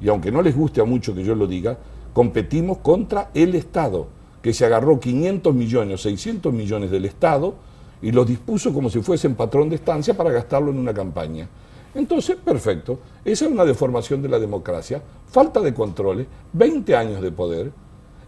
Y 0.00 0.08
aunque 0.08 0.30
no 0.30 0.40
les 0.40 0.56
guste 0.56 0.80
a 0.80 0.84
mucho 0.84 1.14
que 1.14 1.24
yo 1.24 1.34
lo 1.34 1.48
diga, 1.48 1.78
competimos 2.12 2.78
contra 2.78 3.30
el 3.34 3.56
Estado, 3.56 4.06
que 4.40 4.52
se 4.52 4.64
agarró 4.64 5.00
500 5.00 5.52
millones 5.54 5.94
o 5.94 5.98
600 6.02 6.52
millones 6.52 6.90
del 6.90 7.06
Estado 7.06 7.54
y 8.02 8.10
los 8.10 8.26
dispuso 8.26 8.72
como 8.72 8.90
si 8.90 9.00
fuesen 9.00 9.34
patrón 9.34 9.70
de 9.70 9.76
estancia 9.76 10.14
para 10.14 10.30
gastarlo 10.30 10.70
en 10.70 10.78
una 10.78 10.92
campaña. 10.92 11.48
Entonces, 11.94 12.36
perfecto, 12.36 12.98
esa 13.24 13.44
es 13.44 13.50
una 13.50 13.64
deformación 13.64 14.20
de 14.22 14.28
la 14.28 14.38
democracia, 14.38 15.02
falta 15.30 15.60
de 15.60 15.72
controles, 15.72 16.26
20 16.52 16.96
años 16.96 17.22
de 17.22 17.30
poder. 17.30 17.70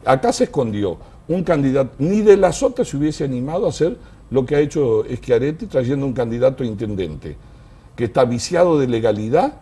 Acá 0.04 0.32
se 0.32 0.44
escondió 0.44 0.98
un 1.28 1.42
candidato, 1.42 1.94
ni 1.98 2.20
de 2.20 2.36
las 2.36 2.62
otras 2.62 2.88
se 2.88 2.96
hubiese 2.96 3.24
animado 3.24 3.66
a 3.66 3.70
hacer 3.70 3.96
lo 4.30 4.44
que 4.44 4.56
ha 4.56 4.60
hecho 4.60 5.04
Schiaretti 5.10 5.66
trayendo 5.66 6.06
un 6.06 6.12
candidato 6.12 6.62
a 6.62 6.66
intendente, 6.66 7.36
que 7.96 8.04
está 8.04 8.24
viciado 8.24 8.78
de 8.78 8.86
legalidad 8.86 9.60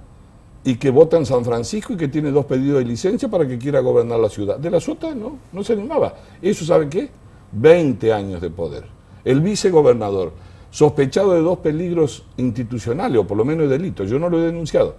y 0.64 0.76
que 0.76 0.90
vota 0.90 1.16
en 1.16 1.26
San 1.26 1.45
Francisco 1.45 1.92
y 1.92 1.97
que 1.97 2.09
tiene 2.09 2.31
dos 2.31 2.47
pedidos 2.47 2.78
de 2.78 2.85
licencia 2.85 3.28
para 3.28 3.47
que 3.47 3.59
quiera 3.59 3.81
gobernar 3.81 4.19
la 4.19 4.28
ciudad. 4.28 4.59
De 4.59 4.71
la 4.71 4.81
Sota 4.81 5.14
no, 5.14 5.38
no 5.52 5.62
se 5.62 5.75
animaba. 5.75 6.14
Eso, 6.40 6.64
¿sabe 6.64 6.88
qué? 6.88 7.11
20 7.52 8.12
años 8.12 8.40
de 8.40 8.50
poder. 8.50 9.01
El 9.24 9.40
vicegobernador, 9.40 10.32
sospechado 10.70 11.32
de 11.32 11.40
dos 11.40 11.58
peligros 11.58 12.24
institucionales, 12.36 13.18
o 13.18 13.26
por 13.26 13.36
lo 13.36 13.44
menos 13.44 13.68
de 13.68 13.78
delitos, 13.78 14.08
yo 14.08 14.18
no 14.18 14.28
lo 14.28 14.38
he 14.40 14.46
denunciado. 14.46 14.96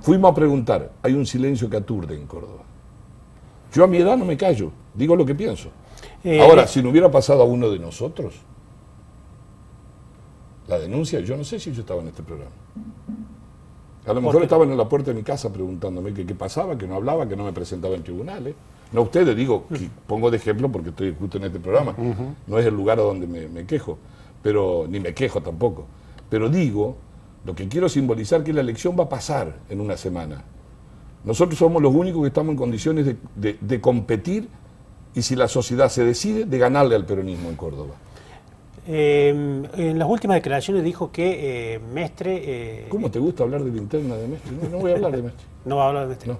Fuimos 0.00 0.30
a 0.30 0.34
preguntar, 0.34 0.92
hay 1.02 1.14
un 1.14 1.26
silencio 1.26 1.68
que 1.68 1.76
aturde 1.76 2.14
en 2.14 2.26
Córdoba. 2.26 2.62
Yo 3.72 3.84
a 3.84 3.86
mi 3.86 3.98
edad 3.98 4.16
no 4.16 4.24
me 4.24 4.36
callo, 4.36 4.70
digo 4.94 5.16
lo 5.16 5.26
que 5.26 5.34
pienso. 5.34 5.70
Eh, 6.22 6.40
Ahora, 6.40 6.66
si 6.66 6.82
no 6.82 6.90
hubiera 6.90 7.10
pasado 7.10 7.42
a 7.42 7.44
uno 7.44 7.70
de 7.70 7.78
nosotros, 7.78 8.34
la 10.68 10.78
denuncia, 10.78 11.20
yo 11.20 11.36
no 11.36 11.44
sé 11.44 11.58
si 11.58 11.72
yo 11.72 11.80
estaba 11.80 12.00
en 12.02 12.08
este 12.08 12.22
programa. 12.22 12.52
A 14.08 14.14
lo 14.14 14.22
mejor 14.22 14.42
estaban 14.42 14.70
en 14.70 14.76
la 14.76 14.88
puerta 14.88 15.10
de 15.10 15.14
mi 15.14 15.22
casa 15.22 15.52
preguntándome 15.52 16.14
qué 16.14 16.34
pasaba, 16.34 16.78
que 16.78 16.86
no 16.86 16.94
hablaba, 16.94 17.28
que 17.28 17.36
no 17.36 17.44
me 17.44 17.52
presentaba 17.52 17.94
en 17.94 18.02
tribunales. 18.02 18.54
No 18.90 19.02
ustedes, 19.02 19.36
digo, 19.36 19.66
pongo 20.06 20.30
de 20.30 20.38
ejemplo 20.38 20.70
porque 20.70 20.90
estoy 20.90 21.14
justo 21.18 21.36
en 21.36 21.44
este 21.44 21.60
programa. 21.60 21.94
No 22.46 22.58
es 22.58 22.66
el 22.66 22.74
lugar 22.74 22.98
a 22.98 23.02
donde 23.02 23.26
me, 23.26 23.66
quejo, 23.66 23.98
pero 24.42 24.86
ni 24.88 24.98
me 24.98 25.12
quejo 25.12 25.42
tampoco. 25.42 25.86
Pero 26.30 26.48
digo, 26.48 26.96
lo 27.44 27.54
que 27.54 27.68
quiero 27.68 27.88
simbolizar 27.88 28.42
que 28.42 28.52
la 28.52 28.62
elección 28.62 28.96
va 28.98 29.04
a 29.04 29.08
pasar 29.08 29.56
en 29.68 29.80
una 29.80 29.96
semana. 29.96 30.42
Nosotros 31.24 31.58
somos 31.58 31.82
los 31.82 31.94
únicos 31.94 32.22
que 32.22 32.28
estamos 32.28 32.52
en 32.52 32.56
condiciones 32.56 33.14
de 33.36 33.80
competir 33.80 34.48
y 35.14 35.22
si 35.22 35.36
la 35.36 35.48
sociedad 35.48 35.88
se 35.88 36.04
decide, 36.04 36.44
de 36.44 36.58
ganarle 36.58 36.94
al 36.94 37.04
peronismo 37.04 37.48
en 37.48 37.56
Córdoba. 37.56 37.94
Eh, 38.90 39.28
en 39.76 39.98
las 39.98 40.08
últimas 40.08 40.36
declaraciones 40.36 40.82
dijo 40.82 41.12
que 41.12 41.74
eh, 41.74 41.78
Mestre... 41.92 42.42
Eh, 42.42 42.86
¿Cómo 42.88 43.10
te 43.10 43.18
gusta 43.18 43.42
hablar 43.42 43.62
de 43.62 43.70
la 43.70 43.76
interna 43.76 44.16
de 44.16 44.28
Mestre? 44.28 44.52
No, 44.70 44.78
voy 44.78 44.92
a 44.92 44.94
hablar 44.94 45.12
de 45.12 45.22
Mestre. 45.24 45.46
no 45.66 45.76
va 45.76 45.84
a 45.84 45.88
hablar 45.88 46.02
de 46.04 46.08
Mestre. 46.08 46.32
No. 46.32 46.38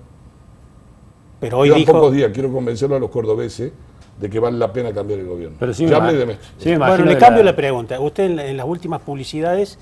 Pero 1.40 1.59
hoy 1.59 1.71
dijo... 1.71 1.93
pocos 1.93 2.12
días, 2.14 2.31
quiero 2.33 2.50
convencerlo 2.50 2.97
a 2.97 2.99
los 2.99 3.11
cordobeses 3.11 3.71
de 4.19 4.31
que 4.31 4.40
vale 4.40 4.57
la 4.57 4.73
pena 4.73 4.95
cambiar 4.95 5.21
el 5.21 5.26
gobierno. 5.26 5.59
Pero 5.61 5.75
sí 5.75 5.87
ya 5.87 5.99
hablé 5.99 6.14
de 6.14 6.25
Mestre. 6.25 6.78
bueno, 6.78 7.05
le 7.05 7.19
cambio 7.19 7.43
la... 7.43 7.55
pregunta. 7.55 8.00
Usted 8.00 8.25
en, 8.25 8.57
las 8.57 8.67
últimas 8.67 9.02
publicidades 9.02 9.78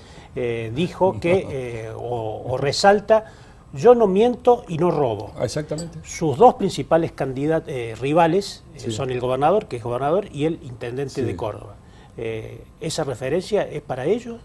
dijo 0.75 1.19
que, 1.21 1.89
o, 1.97 2.57
resalta, 2.59 3.31
yo 3.73 3.95
no 3.95 4.07
miento 4.07 4.65
y 4.67 4.77
no 4.77 4.91
robo. 4.91 5.31
Ah, 5.39 5.45
exactamente. 5.45 5.99
Sus 6.03 6.37
dos 6.37 6.55
principales 6.55 7.13
candidatos, 7.13 7.73
rivales 8.01 8.65
son 8.89 9.09
el 9.09 9.21
gobernador, 9.21 9.67
que 9.67 9.77
es 9.77 9.83
gobernador, 9.83 10.25
y 10.33 10.43
el 10.43 10.59
intendente 10.63 11.23
de 11.23 11.35
Córdoba. 11.37 11.77
Eh, 12.17 12.63
¿esa 12.81 13.03
referencia 13.03 13.61
es 13.63 13.81
para 13.81 14.05
ellos? 14.05 14.41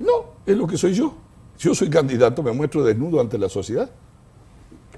No, 0.00 0.34
es 0.44 0.56
lo 0.56 0.66
que 0.66 0.76
soy 0.76 0.94
yo. 0.94 1.14
Yo 1.58 1.74
soy 1.74 1.88
candidato, 1.88 2.42
me 2.42 2.52
muestro 2.52 2.84
desnudo 2.84 3.20
ante 3.20 3.38
la 3.38 3.48
sociedad. 3.48 3.90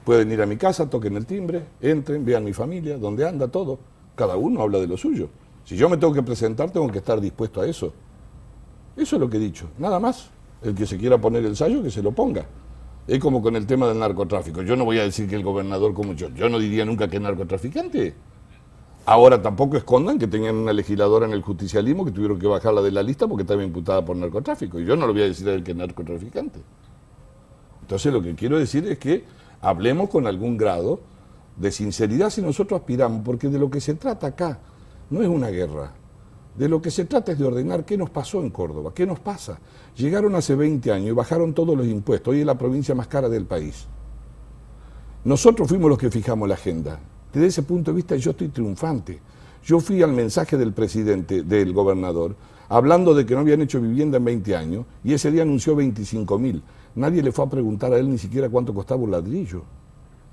Pueden 0.05 0.33
ir 0.33 0.41
a 0.43 0.47
mi 0.47 0.57
casa, 0.57 0.88
toquen 0.88 1.17
el 1.17 1.27
timbre, 1.27 1.65
entren, 1.81 2.25
vean 2.25 2.43
mi 2.43 2.53
familia, 2.53 2.99
dónde 2.99 3.29
anda 3.29 3.49
todo. 3.49 3.79
Cada 4.17 4.37
uno 4.37 4.62
habla 4.62 4.79
de 4.79 4.87
lo 4.87 4.97
suyo. 4.97 5.29
Si 5.65 5.77
yo 5.77 5.88
me 5.88 5.99
tengo 5.99 6.15
que 6.15 6.23
presentar, 6.23 6.71
tengo 6.71 6.91
que 6.91 6.99
estar 6.99 7.21
dispuesto 7.21 7.61
a 7.61 7.67
eso. 7.67 7.93
Eso 8.97 9.17
es 9.17 9.21
lo 9.21 9.29
que 9.29 9.37
he 9.37 9.41
dicho, 9.41 9.69
nada 9.79 10.00
más. 10.00 10.31
El 10.62 10.75
que 10.75 10.87
se 10.87 10.97
quiera 10.97 11.19
poner 11.19 11.45
el 11.45 11.55
sallo, 11.55 11.83
que 11.83 11.91
se 11.91 12.03
lo 12.03 12.11
ponga. 12.12 12.47
Es 13.07 13.19
como 13.21 13.41
con 13.41 13.55
el 13.55 13.67
tema 13.67 13.87
del 13.87 13.99
narcotráfico. 13.99 14.62
Yo 14.62 14.75
no 14.77 14.85
voy 14.85 14.99
a 14.99 15.03
decir 15.03 15.29
que 15.29 15.37
el 15.37 15.45
gobernador 15.45 15.95
como 15.95 16.15
yo, 16.15 16.31
yo 16.31 16.49
no 16.49 16.59
diría 16.59 16.85
nunca 16.85 17.09
que 17.09 17.17
es 17.17 17.23
narcotraficante. 17.23 18.15
Ahora 19.09 19.41
tampoco 19.41 19.79
escondan 19.79 20.19
que 20.19 20.27
tenían 20.27 20.57
una 20.57 20.75
legisladora 20.75 21.25
en 21.25 21.33
el 21.33 21.41
justicialismo 21.41 22.05
que 22.05 22.11
tuvieron 22.11 22.38
que 22.38 22.47
bajarla 22.47 22.83
de 22.83 22.93
la 22.93 23.03
lista 23.03 23.27
porque 23.27 23.41
estaba 23.41 23.65
imputada 23.65 24.05
por 24.05 24.15
narcotráfico. 24.15 24.79
Y 24.79 24.85
yo 24.85 24.97
no 24.97 25.07
lo 25.07 25.15
voy 25.15 25.23
a 25.23 25.25
decir 25.25 25.49
a 25.49 25.55
él 25.55 25.65
que 25.65 25.71
es 25.71 25.77
narcotraficante. 25.79 26.61
Entonces 27.81 28.12
lo 28.12 28.21
que 28.21 28.35
quiero 28.35 28.59
decir 28.59 28.87
es 28.87 28.99
que 28.99 29.25
hablemos 29.62 30.11
con 30.11 30.27
algún 30.27 30.59
grado 30.59 31.00
de 31.57 31.73
sinceridad 31.73 32.29
si 32.29 32.43
nosotros 32.43 32.81
aspiramos, 32.81 33.23
porque 33.25 33.49
de 33.49 33.59
lo 33.59 33.71
que 33.71 33.81
se 33.81 33.95
trata 33.95 34.27
acá 34.27 34.59
no 35.09 35.23
es 35.23 35.29
una 35.29 35.49
guerra. 35.49 35.95
De 36.55 36.69
lo 36.69 36.83
que 36.83 36.91
se 36.91 37.07
trata 37.07 37.33
es 37.33 37.38
de 37.38 37.47
ordenar 37.47 37.87
qué 37.87 37.97
nos 37.97 38.11
pasó 38.11 38.43
en 38.43 38.50
Córdoba, 38.50 38.93
qué 38.95 39.07
nos 39.07 39.21
pasa. 39.21 39.59
Llegaron 39.97 40.35
hace 40.35 40.55
20 40.55 40.93
años 40.93 41.09
y 41.09 41.12
bajaron 41.12 41.55
todos 41.55 41.75
los 41.75 41.87
impuestos. 41.87 42.33
Hoy 42.33 42.41
es 42.41 42.47
la 42.47 42.59
provincia 42.59 42.95
más 42.95 43.07
cara 43.07 43.31
del 43.31 43.47
país. 43.47 43.87
Nosotros 45.25 45.67
fuimos 45.67 45.88
los 45.88 45.99
que 45.99 46.11
fijamos 46.11 46.47
la 46.47 46.57
agenda. 46.57 47.00
Desde 47.32 47.47
ese 47.47 47.62
punto 47.62 47.90
de 47.90 47.97
vista 47.97 48.16
yo 48.16 48.30
estoy 48.30 48.49
triunfante. 48.49 49.20
Yo 49.64 49.80
fui 49.80 50.02
al 50.02 50.12
mensaje 50.12 50.56
del 50.56 50.73
presidente, 50.73 51.42
del 51.42 51.73
gobernador, 51.73 52.35
hablando 52.68 53.14
de 53.14 53.26
que 53.26 53.35
no 53.35 53.40
habían 53.40 53.61
hecho 53.61 53.80
vivienda 53.80 54.16
en 54.16 54.25
20 54.25 54.56
años, 54.56 54.87
y 55.04 55.12
ese 55.12 55.30
día 55.30 55.42
anunció 55.42 55.76
25 55.76 56.38
mil. 56.38 56.62
Nadie 56.94 57.23
le 57.23 57.32
fue 57.32 57.44
a 57.44 57.49
preguntar 57.50 57.92
a 57.92 57.99
él 57.99 58.11
ni 58.11 58.18
siquiera 58.18 58.49
cuánto 58.49 58.73
costaba 58.73 59.02
un 59.02 59.11
ladrillo. 59.11 59.62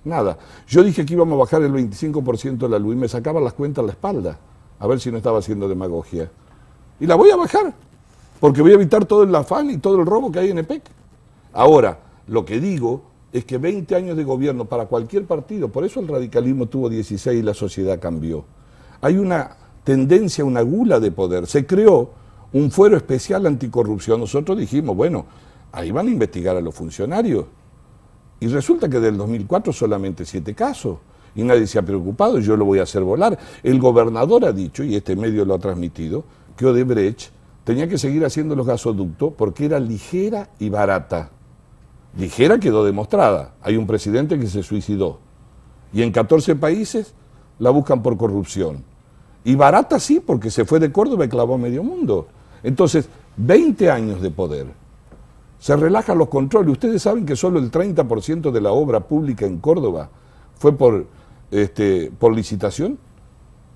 Nada. 0.05 0.37
Yo 0.67 0.83
dije 0.83 1.05
que 1.05 1.13
íbamos 1.13 1.35
a 1.35 1.39
bajar 1.39 1.63
el 1.63 1.73
25% 1.73 2.57
de 2.57 2.69
la 2.69 2.79
luz 2.79 2.95
y 2.95 2.99
me 2.99 3.07
sacaba 3.07 3.41
las 3.41 3.53
cuentas 3.53 3.83
a 3.83 3.87
la 3.87 3.91
espalda, 3.91 4.39
a 4.79 4.87
ver 4.87 4.99
si 4.99 5.11
no 5.11 5.17
estaba 5.17 5.39
haciendo 5.39 5.67
demagogia. 5.67 6.31
Y 6.99 7.07
la 7.07 7.15
voy 7.15 7.29
a 7.31 7.35
bajar, 7.35 7.73
porque 8.39 8.61
voy 8.61 8.71
a 8.71 8.75
evitar 8.75 9.05
todo 9.05 9.23
el 9.23 9.35
afán 9.35 9.69
y 9.69 9.77
todo 9.77 9.99
el 9.99 10.05
robo 10.05 10.31
que 10.31 10.39
hay 10.39 10.51
en 10.51 10.59
EPEC. 10.59 10.83
Ahora, 11.53 11.99
lo 12.27 12.45
que 12.45 12.59
digo 12.59 13.01
es 13.37 13.43
que 13.43 13.57
20 13.57 13.93
años 13.95 14.15
de 14.15 14.23
gobierno 14.23 14.63
para 14.63 14.85
cualquier 14.85 15.25
partido, 15.25 15.67
por 15.67 15.83
eso 15.83 15.99
el 15.99 16.07
radicalismo 16.07 16.67
tuvo 16.67 16.87
16 16.87 17.37
y 17.37 17.43
la 17.43 17.53
sociedad 17.53 17.99
cambió. 17.99 18.45
Hay 19.01 19.17
una 19.17 19.57
tendencia, 19.83 20.45
una 20.45 20.61
gula 20.61 21.01
de 21.01 21.11
poder. 21.11 21.45
Se 21.45 21.65
creó 21.65 22.11
un 22.53 22.71
fuero 22.71 22.95
especial 22.95 23.45
anticorrupción. 23.45 24.21
Nosotros 24.21 24.57
dijimos, 24.57 24.95
bueno, 24.95 25.25
ahí 25.73 25.91
van 25.91 26.07
a 26.07 26.11
investigar 26.11 26.55
a 26.55 26.61
los 26.61 26.73
funcionarios. 26.73 27.43
Y 28.39 28.47
resulta 28.47 28.87
que 28.87 29.01
del 29.01 29.17
2004 29.17 29.73
solamente 29.73 30.23
siete 30.23 30.55
casos. 30.55 30.99
Y 31.35 31.43
nadie 31.43 31.67
se 31.67 31.77
ha 31.77 31.81
preocupado, 31.81 32.39
yo 32.39 32.55
lo 32.55 32.63
voy 32.63 32.79
a 32.79 32.83
hacer 32.83 33.03
volar. 33.03 33.37
El 33.63 33.81
gobernador 33.81 34.45
ha 34.45 34.53
dicho, 34.53 34.81
y 34.81 34.95
este 34.95 35.17
medio 35.17 35.43
lo 35.43 35.55
ha 35.55 35.59
transmitido, 35.59 36.23
que 36.55 36.67
Odebrecht 36.67 37.31
tenía 37.65 37.89
que 37.89 37.97
seguir 37.97 38.23
haciendo 38.23 38.55
los 38.55 38.65
gasoductos 38.65 39.33
porque 39.33 39.65
era 39.65 39.77
ligera 39.77 40.51
y 40.57 40.69
barata. 40.69 41.31
Ligera 42.17 42.59
quedó 42.59 42.85
demostrada. 42.85 43.55
Hay 43.61 43.77
un 43.77 43.87
presidente 43.87 44.39
que 44.39 44.47
se 44.47 44.63
suicidó. 44.63 45.19
Y 45.93 46.01
en 46.01 46.11
14 46.11 46.55
países 46.55 47.13
la 47.59 47.69
buscan 47.69 48.01
por 48.01 48.17
corrupción. 48.17 48.83
Y 49.43 49.55
barata 49.55 49.99
sí, 49.99 50.19
porque 50.19 50.49
se 50.49 50.65
fue 50.65 50.79
de 50.79 50.91
Córdoba 50.91 51.25
y 51.25 51.29
clavó 51.29 51.55
a 51.55 51.57
medio 51.57 51.83
mundo. 51.83 52.27
Entonces, 52.63 53.09
20 53.37 53.91
años 53.91 54.21
de 54.21 54.31
poder. 54.31 54.67
Se 55.59 55.75
relajan 55.75 56.17
los 56.17 56.29
controles. 56.29 56.71
Ustedes 56.71 57.01
saben 57.01 57.25
que 57.25 57.35
solo 57.35 57.59
el 57.59 57.71
30% 57.71 58.51
de 58.51 58.61
la 58.61 58.71
obra 58.71 59.01
pública 59.01 59.45
en 59.45 59.59
Córdoba 59.59 60.09
fue 60.55 60.75
por, 60.75 61.05
este, 61.51 62.11
por 62.17 62.33
licitación 62.33 62.97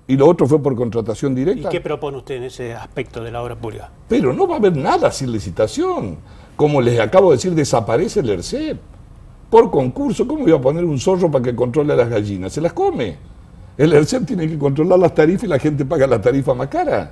y 0.06 0.16
lo 0.16 0.28
otro 0.28 0.48
fue 0.48 0.60
por 0.60 0.74
contratación 0.74 1.36
directa. 1.36 1.68
¿Y 1.68 1.70
qué 1.70 1.80
propone 1.80 2.18
usted 2.18 2.36
en 2.36 2.42
ese 2.44 2.74
aspecto 2.74 3.22
de 3.22 3.30
la 3.30 3.42
obra 3.42 3.54
pública? 3.54 3.92
Pero 4.08 4.32
no 4.32 4.48
va 4.48 4.56
a 4.56 4.58
haber 4.58 4.76
nada 4.76 5.12
sin 5.12 5.30
licitación. 5.30 6.18
Como 6.60 6.82
les 6.82 7.00
acabo 7.00 7.30
de 7.30 7.38
decir, 7.38 7.54
desaparece 7.54 8.20
el 8.20 8.28
ERCEP. 8.28 8.76
Por 9.48 9.70
concurso, 9.70 10.28
¿cómo 10.28 10.42
voy 10.42 10.52
a 10.52 10.60
poner 10.60 10.84
un 10.84 10.98
zorro 10.98 11.30
para 11.30 11.42
que 11.42 11.56
controle 11.56 11.94
a 11.94 11.96
las 11.96 12.10
gallinas? 12.10 12.52
Se 12.52 12.60
las 12.60 12.74
come. 12.74 13.16
El 13.78 13.94
ERCEP 13.94 14.26
tiene 14.26 14.46
que 14.46 14.58
controlar 14.58 14.98
las 14.98 15.14
tarifas 15.14 15.44
y 15.44 15.46
la 15.46 15.58
gente 15.58 15.86
paga 15.86 16.06
la 16.06 16.20
tarifa 16.20 16.52
más 16.52 16.68
cara. 16.68 17.10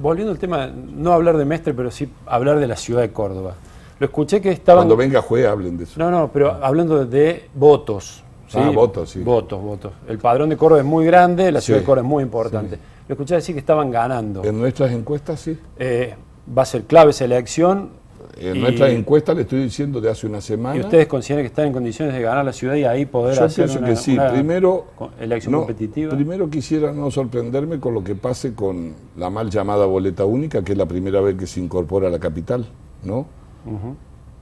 volviendo 0.00 0.30
al 0.30 0.38
tema, 0.38 0.68
no 0.68 1.12
hablar 1.12 1.36
de 1.36 1.44
Mestre, 1.44 1.74
pero 1.74 1.90
sí 1.90 2.08
hablar 2.26 2.60
de 2.60 2.68
la 2.68 2.76
ciudad 2.76 3.00
de 3.00 3.10
Córdoba. 3.10 3.56
Lo 3.98 4.06
escuché 4.06 4.40
que 4.40 4.52
estaban... 4.52 4.82
Cuando 4.82 4.96
venga 4.96 5.20
juez 5.20 5.48
hablen 5.48 5.76
de 5.76 5.82
eso. 5.82 5.98
No, 5.98 6.08
no, 6.08 6.30
pero 6.32 6.52
hablando 6.62 7.04
de 7.04 7.50
votos. 7.56 8.22
Ah, 8.54 8.70
votos, 8.72 9.10
sí. 9.10 9.18
Votos, 9.18 9.60
votos. 9.60 9.92
El 10.06 10.18
padrón 10.18 10.48
de 10.48 10.56
Córdoba 10.56 10.82
es 10.82 10.86
muy 10.86 11.04
grande, 11.04 11.50
la 11.50 11.60
ciudad 11.60 11.80
de 11.80 11.84
Córdoba 11.84 12.06
es 12.06 12.08
muy 12.08 12.22
importante. 12.22 12.78
Lo 13.08 13.14
escuché 13.14 13.34
decir 13.34 13.52
que 13.52 13.58
estaban 13.58 13.90
ganando. 13.90 14.44
En 14.44 14.56
nuestras 14.56 14.92
encuestas, 14.92 15.40
sí. 15.40 15.58
Eh, 15.76 16.14
va 16.56 16.62
a 16.62 16.66
ser 16.66 16.84
clave 16.84 17.10
esa 17.10 17.24
elección 17.24 18.05
en 18.36 18.60
nuestra 18.60 18.90
encuesta 18.90 19.34
le 19.34 19.42
estoy 19.42 19.62
diciendo 19.62 20.00
de 20.00 20.10
hace 20.10 20.26
una 20.26 20.40
semana. 20.40 20.76
¿Y 20.76 20.80
ustedes 20.80 21.06
consideran 21.06 21.44
que 21.44 21.48
están 21.48 21.66
en 21.66 21.72
condiciones 21.72 22.14
de 22.14 22.22
ganar 22.22 22.44
la 22.44 22.52
ciudad 22.52 22.74
y 22.74 22.84
ahí 22.84 23.06
poder 23.06 23.36
Yo 23.36 23.44
hacer 23.44 23.66
pienso 23.66 23.84
que 23.84 23.96
sí. 23.96 24.16
primero, 24.32 24.86
elección 25.20 25.54
competitiva? 25.54 26.14
Primero 26.14 26.50
quisiera 26.50 26.92
no 26.92 27.10
sorprenderme 27.10 27.80
con 27.80 27.94
lo 27.94 28.04
que 28.04 28.14
pase 28.14 28.54
con 28.54 28.94
la 29.16 29.30
mal 29.30 29.50
llamada 29.50 29.86
boleta 29.86 30.24
única, 30.24 30.62
que 30.62 30.72
es 30.72 30.78
la 30.78 30.86
primera 30.86 31.20
vez 31.20 31.36
que 31.36 31.46
se 31.46 31.60
incorpora 31.60 32.08
a 32.08 32.10
la 32.10 32.18
capital, 32.18 32.66
¿no? 33.02 33.26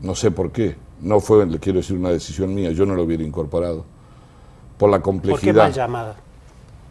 No 0.01 0.15
sé 0.15 0.31
por 0.31 0.51
qué. 0.51 0.77
No 1.01 1.21
fue, 1.21 1.47
le 1.47 1.59
quiero 1.59 1.79
decir, 1.79 1.97
una 1.97 2.11
decisión 2.11 2.55
mía. 2.55 2.71
Yo 2.73 2.87
no 2.87 2.95
lo 2.95 3.03
hubiera 3.03 3.23
incorporado. 3.23 3.85
Por 4.79 4.91
la 4.91 5.01
complejidad. 5.01 5.37
¿Por 5.37 5.53
qué 5.53 5.53
mal 5.53 5.73
llamada? 5.73 6.17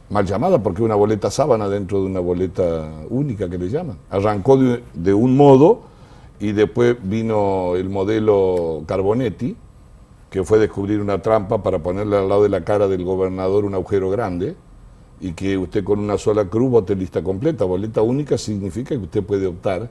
Mal 0.09 0.25
llamada 0.25 0.61
porque 0.61 0.83
una 0.83 0.95
boleta 0.95 1.31
sábana 1.31 1.67
dentro 1.69 2.01
de 2.01 2.07
una 2.07 2.19
boleta 2.19 2.91
única 3.09 3.49
que 3.49 3.57
le 3.57 3.69
llaman. 3.69 3.97
Arrancó 4.09 4.57
de 4.57 5.13
un 5.13 5.35
modo 5.35 5.92
y 6.39 6.51
después 6.51 6.97
vino 7.01 7.75
el 7.75 7.89
modelo 7.89 8.83
Carbonetti, 8.85 9.55
que 10.29 10.43
fue 10.43 10.59
descubrir 10.59 10.99
una 10.99 11.21
trampa 11.21 11.61
para 11.61 11.79
ponerle 11.79 12.17
al 12.17 12.27
lado 12.27 12.43
de 12.43 12.49
la 12.49 12.63
cara 12.63 12.87
del 12.87 13.03
gobernador 13.03 13.65
un 13.65 13.75
agujero 13.75 14.09
grande 14.09 14.55
y 15.21 15.33
que 15.33 15.57
usted 15.57 15.83
con 15.83 15.99
una 15.99 16.17
sola 16.17 16.45
cruz 16.45 16.71
vote 16.71 16.95
lista 16.95 17.23
completa. 17.23 17.65
Boleta 17.65 18.01
única 18.01 18.37
significa 18.37 18.89
que 18.89 19.01
usted 19.01 19.23
puede 19.23 19.47
optar, 19.47 19.89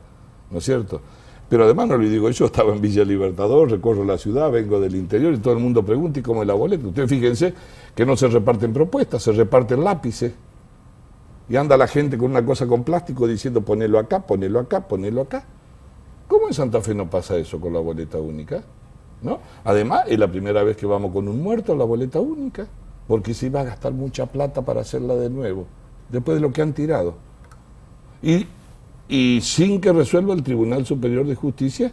¿no 0.51 0.59
es 0.59 0.65
cierto? 0.65 1.01
Pero 1.49 1.65
además 1.65 1.89
no 1.89 1.99
le 1.99 2.09
digo, 2.09 2.29
yo 2.31 2.47
estaba 2.47 2.73
en 2.75 2.81
Villa 2.81 3.05
Libertador, 3.05 3.71
recorro 3.71 4.05
la 4.05 4.19
ciudad, 4.19 4.51
vengo 4.51 4.81
del 4.81 4.97
interior 4.97 5.33
y 5.35 5.39
todo 5.39 5.55
el 5.55 5.61
mundo 5.61 5.85
pregunta, 5.85 6.19
¿y 6.19 6.23
cómo 6.23 6.43
es 6.43 6.49
la 6.49 6.55
boleta? 6.55 6.87
Ustedes 6.87 7.09
fíjense 7.09 7.55
que 7.95 8.05
no 8.05 8.17
se 8.17 8.29
reparten 8.29 8.73
propuestas, 8.73 9.23
se 9.23 9.33
reparten 9.33 9.85
lápices. 9.85 10.33
Y 11.49 11.57
anda 11.57 11.77
la 11.77 11.87
gente 11.87 12.17
con 12.17 12.31
una 12.31 12.45
cosa 12.45 12.67
con 12.67 12.85
plástico 12.85 13.27
diciendo 13.27 13.61
ponelo 13.61 13.99
acá, 13.99 14.27
ponelo 14.27 14.61
acá, 14.61 14.89
ponelo 14.89 15.21
acá. 15.21 15.45
¿Cómo 16.33 16.49
en 16.49 16.55
Santa 16.55 16.81
Fe 16.81 16.95
no 16.95 17.11
pasa 17.11 17.37
eso 17.37 17.61
con 17.61 17.75
la 17.75 17.81
boleta 17.81 18.19
única? 18.19 18.63
¿No? 19.21 19.39
Además, 19.65 20.05
es 20.09 20.19
la 20.19 20.29
primera 20.29 20.63
vez 20.63 20.77
que 20.77 20.87
vamos 20.87 21.13
con 21.13 21.29
un 21.29 21.43
muerto 21.43 21.75
a 21.75 21.77
la 21.77 21.85
boleta 21.85 22.21
única, 22.21 22.67
porque 23.07 23.35
se 23.35 23.47
iba 23.47 23.61
a 23.61 23.65
gastar 23.65 23.93
mucha 23.93 24.27
plata 24.27 24.63
para 24.63 24.81
hacerla 24.81 25.15
de 25.15 25.29
nuevo, 25.29 25.67
después 26.09 26.37
de 26.37 26.41
lo 26.41 26.51
que 26.51 26.63
han 26.63 26.73
tirado. 26.73 27.15
Y 28.23 28.47
y 29.13 29.43
sin 29.43 29.79
que 29.79 29.93
resuelva 29.93 30.33
el 30.33 30.43
Tribunal 30.43 30.87
Superior 30.87 31.27
de 31.27 31.35
Justicia 31.35 31.93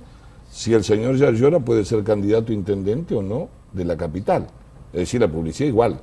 si 0.49 0.73
el 0.73 0.85
señor 0.85 1.17
Yarlora 1.17 1.59
puede 1.59 1.83
ser 1.83 2.01
candidato 2.03 2.53
intendente 2.53 3.13
o 3.13 3.21
no 3.21 3.49
de 3.73 3.83
la 3.83 3.97
capital. 3.97 4.47
Es 4.93 5.01
decir, 5.01 5.19
la 5.19 5.27
publicidad 5.27 5.67
igual. 5.67 5.99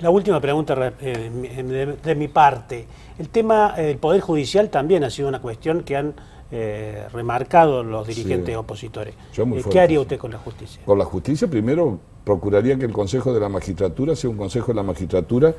La 0.00 0.10
última 0.10 0.42
pregunta 0.42 0.92
eh, 1.00 1.96
de, 2.04 2.14
mi 2.14 2.28
parte. 2.28 2.86
El 3.18 3.30
tema 3.30 3.72
del 3.72 3.96
Poder 3.96 4.20
Judicial 4.20 4.68
también 4.68 5.02
ha 5.02 5.08
sido 5.08 5.28
una 5.28 5.40
cuestión 5.40 5.82
que 5.82 5.96
han 5.96 6.14
eh, 6.56 7.08
remarcado 7.12 7.82
los 7.82 8.06
dirigentes 8.06 8.56
opositores. 8.56 9.16
Eh, 9.36 9.64
¿Qué 9.68 9.80
haría 9.80 9.98
usted 10.00 10.18
con 10.18 10.30
la 10.30 10.38
justicia? 10.38 10.80
Con 10.86 11.00
la 11.00 11.04
justicia, 11.04 11.48
primero, 11.48 11.98
procuraría 12.24 12.78
que 12.78 12.84
el 12.84 12.92
Consejo 12.92 13.34
de 13.34 13.40
la 13.40 13.48
Magistratura 13.48 14.14
sea 14.14 14.30
un 14.30 14.36
Consejo 14.36 14.68
de 14.68 14.74
la 14.74 14.84
Magistratura 14.84 15.52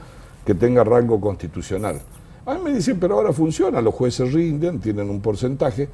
que 0.45 0.55
tenga 0.55 0.85
rango 0.85 1.19
constitucional. 1.19 1.99
A 2.45 2.53
mí 2.53 2.61
me 2.63 2.71
dicen, 2.71 2.97
pero 2.97 3.15
ahora 3.15 3.33
funciona, 3.33 3.81
los 3.81 3.93
jueces 3.93 4.31
rinden, 4.31 4.79
tienen 4.79 5.09
un 5.09 5.19
porcentaje. 5.19 5.89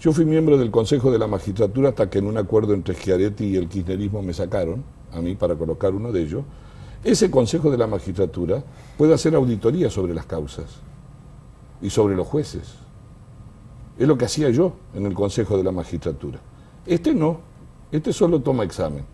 Yo 0.00 0.10
fui 0.10 0.24
miembro 0.24 0.58
del 0.58 0.72
Consejo 0.72 1.12
de 1.12 1.20
la 1.20 1.28
Magistratura 1.28 1.90
hasta 1.90 2.10
que 2.10 2.18
en 2.18 2.26
un 2.26 2.36
acuerdo 2.36 2.74
entre 2.74 2.96
Schiaretti 2.96 3.44
y 3.44 3.56
el 3.56 3.68
kirchnerismo 3.68 4.20
me 4.20 4.32
sacaron, 4.32 4.82
a 5.12 5.20
mí 5.20 5.36
para 5.36 5.54
colocar 5.54 5.94
uno 5.94 6.10
de 6.10 6.22
ellos. 6.22 6.42
Ese 7.04 7.30
Consejo 7.30 7.70
de 7.70 7.78
la 7.78 7.86
Magistratura 7.86 8.64
puede 8.98 9.14
hacer 9.14 9.36
auditoría 9.36 9.90
sobre 9.90 10.12
las 10.12 10.26
causas 10.26 10.66
y 11.80 11.88
sobre 11.88 12.16
los 12.16 12.26
jueces. 12.26 12.79
Es 14.00 14.08
lo 14.08 14.16
que 14.16 14.24
hacía 14.24 14.48
yo 14.48 14.72
en 14.94 15.04
el 15.04 15.12
Consejo 15.12 15.58
de 15.58 15.62
la 15.62 15.72
Magistratura. 15.72 16.38
Este 16.86 17.12
no, 17.12 17.38
este 17.92 18.14
solo 18.14 18.40
toma 18.40 18.64
examen. 18.64 19.04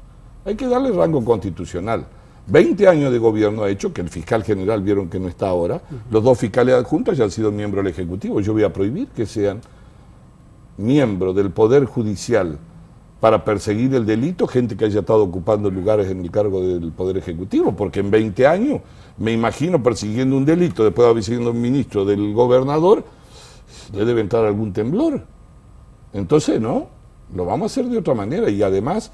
Hay 0.45 0.55
que 0.55 0.69
darle 0.69 0.93
rango 0.93 1.25
constitucional. 1.25 2.07
20 2.47 2.87
años 2.87 3.11
de 3.11 3.19
gobierno 3.19 3.65
ha 3.65 3.69
hecho 3.69 3.93
que 3.93 4.01
el 4.01 4.09
fiscal 4.09 4.45
general 4.45 4.83
vieron 4.83 5.09
que 5.09 5.19
no 5.19 5.27
está 5.27 5.49
ahora. 5.49 5.83
Los 6.09 6.23
dos 6.23 6.39
fiscales 6.39 6.77
adjuntos 6.77 7.19
ya 7.19 7.25
han 7.25 7.33
sido 7.33 7.51
miembros 7.51 7.83
del 7.83 7.93
Ejecutivo. 7.93 8.41
Yo 8.41 8.53
voy 8.53 8.63
a 8.63 8.73
prohibir 8.73 9.09
que 9.09 9.27
sean 9.27 9.61
miembros 10.77 11.35
del 11.35 11.51
Poder 11.51 11.87
Judicial 11.87 12.57
para 13.19 13.45
perseguir 13.45 13.93
el 13.93 14.07
delito, 14.07 14.47
gente 14.47 14.77
que 14.77 14.85
haya 14.85 15.01
estado 15.01 15.25
ocupando 15.25 15.69
lugares 15.69 16.09
en 16.13 16.21
el 16.21 16.31
cargo 16.31 16.61
del 16.61 16.93
Poder 16.93 17.17
Ejecutivo, 17.17 17.75
porque 17.75 17.99
en 17.99 18.13
20 18.13 18.47
años 18.47 18.83
me 19.19 19.33
imagino 19.33 19.83
persiguiendo 19.83 20.37
un 20.37 20.45
delito, 20.45 20.85
después 20.85 21.07
de 21.07 21.11
haber 21.11 21.25
sido 21.25 21.53
ministro 21.53 22.05
del 22.05 22.33
gobernador, 22.33 23.03
le 23.93 24.05
debe 24.05 24.21
entrar 24.21 24.45
algún 24.45 24.73
temblor. 24.73 25.25
Entonces, 26.13 26.61
no, 26.61 26.89
lo 27.35 27.45
vamos 27.45 27.65
a 27.65 27.67
hacer 27.73 27.91
de 27.91 27.99
otra 27.99 28.15
manera 28.15 28.49
y 28.51 28.63
además 28.63 29.11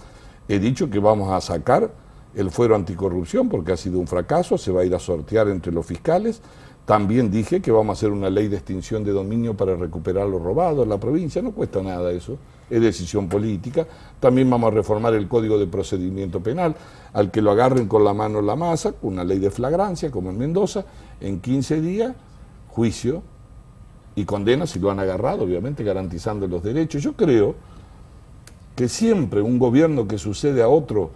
he 0.48 0.58
dicho 0.58 0.90
que 0.90 0.98
vamos 0.98 1.30
a 1.30 1.40
sacar 1.40 1.90
el 2.34 2.50
fuero 2.50 2.74
anticorrupción 2.74 3.48
porque 3.48 3.72
ha 3.72 3.76
sido 3.76 3.98
un 3.98 4.06
fracaso, 4.06 4.58
se 4.58 4.72
va 4.72 4.82
a 4.82 4.84
ir 4.84 4.94
a 4.94 4.98
sortear 4.98 5.48
entre 5.48 5.72
los 5.72 5.86
fiscales. 5.86 6.40
También 6.84 7.30
dije 7.30 7.60
que 7.60 7.70
vamos 7.70 7.90
a 7.90 7.92
hacer 7.98 8.10
una 8.10 8.28
ley 8.28 8.48
de 8.48 8.56
extinción 8.56 9.04
de 9.04 9.12
dominio 9.12 9.56
para 9.56 9.76
recuperar 9.76 10.26
lo 10.26 10.40
robado 10.40 10.82
en 10.82 10.88
la 10.88 10.98
provincia, 10.98 11.40
no 11.40 11.52
cuesta 11.52 11.80
nada 11.80 12.10
eso, 12.10 12.38
es 12.68 12.82
decisión 12.82 13.28
política. 13.28 13.86
También 14.18 14.50
vamos 14.50 14.72
a 14.72 14.74
reformar 14.74 15.14
el 15.14 15.28
Código 15.28 15.58
de 15.58 15.68
Procedimiento 15.68 16.40
Penal, 16.40 16.74
al 17.12 17.30
que 17.30 17.40
lo 17.40 17.52
agarren 17.52 17.86
con 17.86 18.04
la 18.04 18.12
mano 18.12 18.40
en 18.40 18.46
la 18.46 18.56
masa, 18.56 18.94
una 19.02 19.22
ley 19.22 19.38
de 19.38 19.52
flagrancia 19.52 20.10
como 20.10 20.30
en 20.30 20.38
Mendoza, 20.38 20.84
en 21.20 21.40
15 21.40 21.80
días, 21.80 22.14
juicio 22.68 23.22
y 24.14 24.24
condena 24.24 24.66
si 24.66 24.78
lo 24.78 24.90
han 24.90 25.00
agarrado, 25.00 25.44
obviamente 25.44 25.84
garantizando 25.84 26.46
los 26.46 26.62
derechos. 26.62 27.02
Yo 27.02 27.14
creo 27.14 27.54
que 28.76 28.88
siempre 28.88 29.40
un 29.40 29.58
gobierno 29.58 30.06
que 30.06 30.18
sucede 30.18 30.62
a 30.62 30.68
otro 30.68 31.10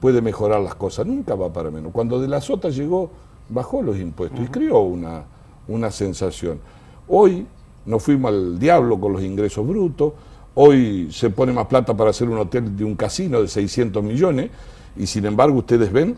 puede 0.00 0.22
mejorar 0.22 0.60
las 0.60 0.74
cosas, 0.74 1.06
nunca 1.06 1.34
va 1.34 1.52
para 1.52 1.70
menos. 1.70 1.92
Cuando 1.92 2.20
de 2.20 2.28
la 2.28 2.40
Sota 2.40 2.68
llegó, 2.70 3.10
bajó 3.48 3.82
los 3.82 3.98
impuestos 3.98 4.40
y 4.40 4.46
creó 4.48 4.80
una, 4.80 5.24
una 5.66 5.90
sensación. 5.90 6.60
Hoy 7.08 7.46
nos 7.86 8.02
fuimos 8.02 8.30
al 8.30 8.58
diablo 8.58 9.00
con 9.00 9.12
los 9.12 9.22
ingresos 9.22 9.66
brutos, 9.66 10.12
hoy 10.54 11.08
se 11.10 11.30
pone 11.30 11.52
más 11.52 11.66
plata 11.66 11.96
para 11.96 12.10
hacer 12.10 12.28
un 12.28 12.38
hotel 12.38 12.76
de 12.76 12.84
un 12.84 12.94
casino 12.94 13.40
de 13.40 13.48
600 13.48 14.02
millones 14.02 14.50
y 14.96 15.06
sin 15.06 15.24
embargo 15.24 15.58
ustedes 15.58 15.92
ven 15.92 16.16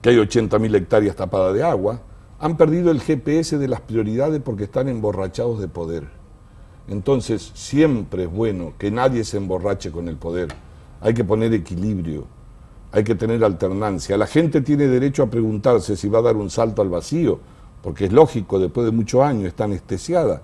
que 0.00 0.10
hay 0.10 0.16
80.000 0.16 0.76
hectáreas 0.76 1.16
tapadas 1.16 1.54
de 1.54 1.62
agua, 1.62 2.00
han 2.38 2.56
perdido 2.56 2.90
el 2.90 3.00
GPS 3.00 3.58
de 3.58 3.68
las 3.68 3.80
prioridades 3.80 4.40
porque 4.42 4.64
están 4.64 4.88
emborrachados 4.88 5.60
de 5.60 5.68
poder. 5.68 6.08
Entonces 6.88 7.50
siempre 7.54 8.24
es 8.24 8.30
bueno 8.30 8.72
que 8.78 8.90
nadie 8.90 9.24
se 9.24 9.36
emborrache 9.36 9.90
con 9.90 10.08
el 10.08 10.16
poder, 10.16 10.48
hay 11.00 11.14
que 11.14 11.24
poner 11.24 11.52
equilibrio 11.52 12.26
hay 12.92 13.04
que 13.04 13.14
tener 13.14 13.42
alternancia. 13.44 14.16
La 14.16 14.26
gente 14.26 14.60
tiene 14.60 14.86
derecho 14.86 15.22
a 15.22 15.30
preguntarse 15.30 15.96
si 15.96 16.08
va 16.08 16.20
a 16.20 16.22
dar 16.22 16.36
un 16.36 16.50
salto 16.50 16.82
al 16.82 16.88
vacío, 16.88 17.38
porque 17.82 18.06
es 18.06 18.12
lógico, 18.12 18.58
después 18.58 18.86
de 18.86 18.92
muchos 18.92 19.22
años 19.22 19.46
está 19.46 19.64
anestesiada. 19.64 20.42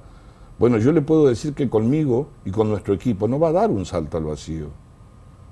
Bueno, 0.59 0.79
yo 0.79 0.93
le 0.93 1.01
puedo 1.01 1.27
decir 1.27 1.55
que 1.55 1.69
conmigo 1.69 2.29
y 2.45 2.51
con 2.51 2.69
nuestro 2.69 2.95
equipo 2.95 3.27
no 3.27 3.41
va 3.41 3.49
a 3.49 3.53
dar 3.53 3.71
un 3.71 3.85
salto 3.87 4.19
al 4.19 4.25
vacío. 4.25 4.69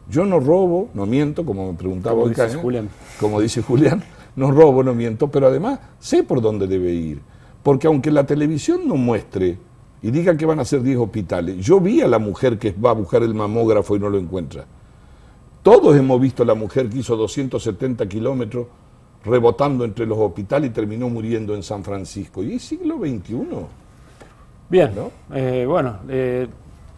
Yo 0.08 0.24
no 0.24 0.38
robo, 0.40 0.90
no 0.94 1.06
miento, 1.06 1.44
como 1.44 1.72
me 1.72 1.78
preguntaba 1.78 2.16
como 2.16 2.28
dice 2.28 2.54
Julián. 2.54 2.88
como 3.18 3.40
dice 3.40 3.62
Julián, 3.62 4.04
no 4.36 4.50
robo, 4.50 4.82
no 4.82 4.94
miento, 4.94 5.28
pero 5.30 5.46
además 5.46 5.80
sé 5.98 6.22
por 6.22 6.40
dónde 6.40 6.66
debe 6.66 6.92
ir. 6.92 7.20
Porque 7.62 7.86
aunque 7.86 8.10
la 8.10 8.24
televisión 8.24 8.82
no 8.86 8.96
muestre 8.96 9.58
y 10.02 10.10
diga 10.10 10.36
que 10.36 10.46
van 10.46 10.60
a 10.60 10.64
ser 10.64 10.82
10 10.82 10.98
hospitales, 10.98 11.64
yo 11.64 11.80
vi 11.80 12.00
a 12.00 12.08
la 12.08 12.18
mujer 12.18 12.58
que 12.58 12.72
va 12.72 12.90
a 12.90 12.94
buscar 12.94 13.22
el 13.22 13.34
mamógrafo 13.34 13.96
y 13.96 14.00
no 14.00 14.08
lo 14.08 14.18
encuentra. 14.18 14.64
Todos 15.62 15.96
hemos 15.96 16.20
visto 16.20 16.42
a 16.42 16.46
la 16.46 16.54
mujer 16.54 16.88
que 16.88 16.98
hizo 16.98 17.16
270 17.16 18.08
kilómetros 18.08 18.66
rebotando 19.24 19.84
entre 19.84 20.06
los 20.06 20.18
hospitales 20.18 20.70
y 20.70 20.72
terminó 20.72 21.08
muriendo 21.08 21.54
en 21.54 21.62
San 21.62 21.84
Francisco. 21.84 22.42
Y 22.42 22.54
es 22.54 22.62
siglo 22.62 22.98
XXI. 22.98 23.36
Bien, 24.68 24.90
eh, 25.34 25.64
bueno, 25.68 25.98
eh, 26.08 26.48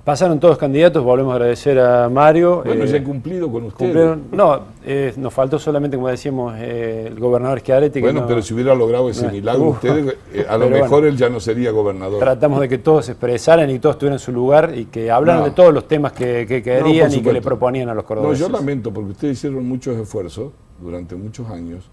Pasaron 0.04 0.38
todos 0.38 0.58
candidatos, 0.58 1.02
volvemos 1.02 1.32
a 1.32 1.36
agradecer 1.36 1.78
a 1.78 2.10
Mario. 2.10 2.62
Bueno, 2.62 2.84
ya 2.84 2.98
he 2.98 3.02
cumplido 3.02 3.50
con 3.50 3.64
ustedes. 3.64 4.18
No, 4.30 4.60
eh, 4.84 5.14
nos 5.16 5.32
faltó 5.32 5.58
solamente, 5.58 5.96
como 5.96 6.08
decíamos, 6.08 6.54
eh, 6.58 7.06
el 7.06 7.18
gobernador 7.18 7.60
Schiaretti. 7.60 8.02
Bueno, 8.02 8.26
pero 8.26 8.42
si 8.42 8.52
hubiera 8.52 8.74
logrado 8.74 9.08
ese 9.08 9.30
milagro, 9.30 9.70
ustedes, 9.70 10.14
eh, 10.34 10.44
a 10.46 10.58
lo 10.58 10.68
mejor 10.68 11.06
él 11.06 11.16
ya 11.16 11.30
no 11.30 11.40
sería 11.40 11.70
gobernador. 11.70 12.18
Tratamos 12.18 12.60
de 12.60 12.68
que 12.68 12.76
todos 12.76 13.06
se 13.06 13.12
expresaran 13.12 13.70
y 13.70 13.78
todos 13.78 13.94
estuvieran 13.94 14.16
en 14.16 14.18
su 14.18 14.30
lugar 14.30 14.72
y 14.76 14.84
que 14.86 15.10
hablaran 15.10 15.42
de 15.44 15.52
todos 15.52 15.72
los 15.72 15.88
temas 15.88 16.12
que, 16.12 16.44
querían 16.46 17.10
y 17.10 17.22
que 17.22 17.32
le 17.32 17.40
proponían 17.40 17.88
a 17.88 17.94
los 17.94 18.04
cordobeses. 18.04 18.42
No, 18.42 18.48
yo 18.48 18.52
lamento 18.52 18.92
porque 18.92 19.12
ustedes 19.12 19.38
hicieron 19.38 19.66
muchos 19.66 19.96
esfuerzos 19.96 20.52
durante 20.82 21.14
muchos 21.14 21.48
años 21.48 21.88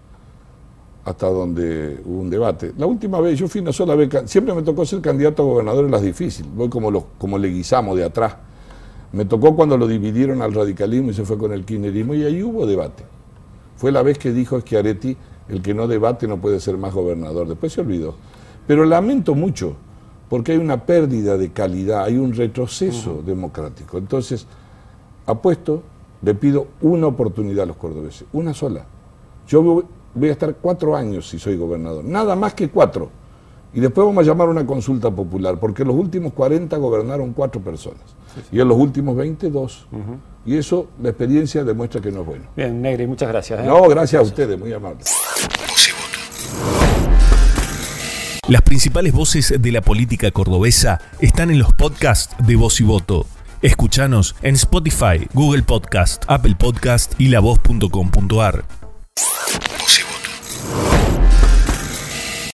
hasta 1.04 1.28
donde 1.28 2.00
hubo 2.04 2.20
un 2.20 2.30
debate. 2.30 2.72
La 2.76 2.86
última 2.86 3.20
vez, 3.20 3.38
yo 3.38 3.48
fui 3.48 3.60
una 3.60 3.72
sola 3.72 3.94
vez, 3.94 4.08
siempre 4.26 4.54
me 4.54 4.62
tocó 4.62 4.86
ser 4.86 5.00
candidato 5.00 5.42
a 5.42 5.46
gobernador 5.46 5.84
en 5.84 5.90
las 5.90 6.02
difíciles, 6.02 6.50
voy 6.54 6.68
como, 6.68 6.90
lo, 6.90 7.06
como 7.18 7.38
le 7.38 7.48
guisamos 7.48 7.96
de 7.96 8.04
atrás. 8.04 8.36
Me 9.12 9.24
tocó 9.24 9.54
cuando 9.54 9.76
lo 9.76 9.86
dividieron 9.86 10.40
al 10.40 10.54
radicalismo 10.54 11.10
y 11.10 11.14
se 11.14 11.24
fue 11.24 11.36
con 11.36 11.52
el 11.52 11.64
kirchnerismo 11.64 12.14
y 12.14 12.24
ahí 12.24 12.42
hubo 12.42 12.66
debate. 12.66 13.04
Fue 13.76 13.92
la 13.92 14.02
vez 14.02 14.18
que 14.18 14.32
dijo 14.32 14.60
Schiaretti, 14.60 15.16
el 15.48 15.60
que 15.60 15.74
no 15.74 15.88
debate 15.88 16.28
no 16.28 16.38
puede 16.40 16.60
ser 16.60 16.78
más 16.78 16.94
gobernador, 16.94 17.48
después 17.48 17.72
se 17.72 17.80
olvidó. 17.80 18.14
Pero 18.66 18.84
lamento 18.84 19.34
mucho, 19.34 19.74
porque 20.28 20.52
hay 20.52 20.58
una 20.58 20.86
pérdida 20.86 21.36
de 21.36 21.50
calidad, 21.50 22.04
hay 22.04 22.16
un 22.16 22.32
retroceso 22.32 23.22
democrático. 23.26 23.98
Entonces, 23.98 24.46
apuesto, 25.26 25.82
le 26.22 26.34
pido 26.34 26.68
una 26.80 27.08
oportunidad 27.08 27.64
a 27.64 27.66
los 27.66 27.76
cordobeses, 27.76 28.24
una 28.32 28.54
sola. 28.54 28.86
Yo 29.48 29.82
voy 30.14 30.28
a 30.28 30.32
estar 30.32 30.54
cuatro 30.54 30.96
años 30.96 31.28
si 31.28 31.38
soy 31.38 31.56
gobernador, 31.56 32.04
nada 32.04 32.36
más 32.36 32.54
que 32.54 32.68
cuatro. 32.68 33.10
Y 33.74 33.80
después 33.80 34.06
vamos 34.06 34.22
a 34.24 34.26
llamar 34.26 34.48
una 34.48 34.66
consulta 34.66 35.10
popular, 35.10 35.58
porque 35.58 35.82
en 35.82 35.88
los 35.88 35.96
últimos 35.96 36.34
40 36.34 36.76
gobernaron 36.76 37.32
cuatro 37.32 37.60
personas. 37.60 38.02
Y 38.50 38.60
en 38.60 38.68
los 38.68 38.76
últimos 38.76 39.16
20, 39.16 39.50
dos. 39.50 39.86
Y 40.44 40.56
eso, 40.56 40.88
la 41.00 41.10
experiencia 41.10 41.64
demuestra 41.64 42.00
que 42.00 42.10
no 42.10 42.20
es 42.20 42.26
bueno. 42.26 42.44
Bien, 42.54 42.82
Negri, 42.82 43.06
muchas 43.06 43.28
gracias. 43.28 43.60
¿eh? 43.60 43.66
No, 43.66 43.82
gracias, 43.88 44.20
a 44.20 44.22
ustedes, 44.22 44.58
muy 44.58 44.72
amables. 44.72 45.10
Las 48.48 48.62
principales 48.62 49.12
voces 49.12 49.54
de 49.58 49.72
la 49.72 49.80
política 49.80 50.30
cordobesa 50.30 51.00
están 51.20 51.50
en 51.50 51.58
los 51.58 51.72
podcasts 51.72 52.34
de 52.44 52.56
Voz 52.56 52.80
y 52.80 52.84
Voto. 52.84 53.24
Escuchanos 53.62 54.34
en 54.42 54.56
Spotify, 54.56 55.28
Google 55.32 55.62
Podcast, 55.62 56.24
Apple 56.26 56.56
Podcast 56.58 57.18
y 57.18 57.28
lavoz.com.ar. 57.28 58.81
Voz 59.18 59.98
voto. 60.00 61.11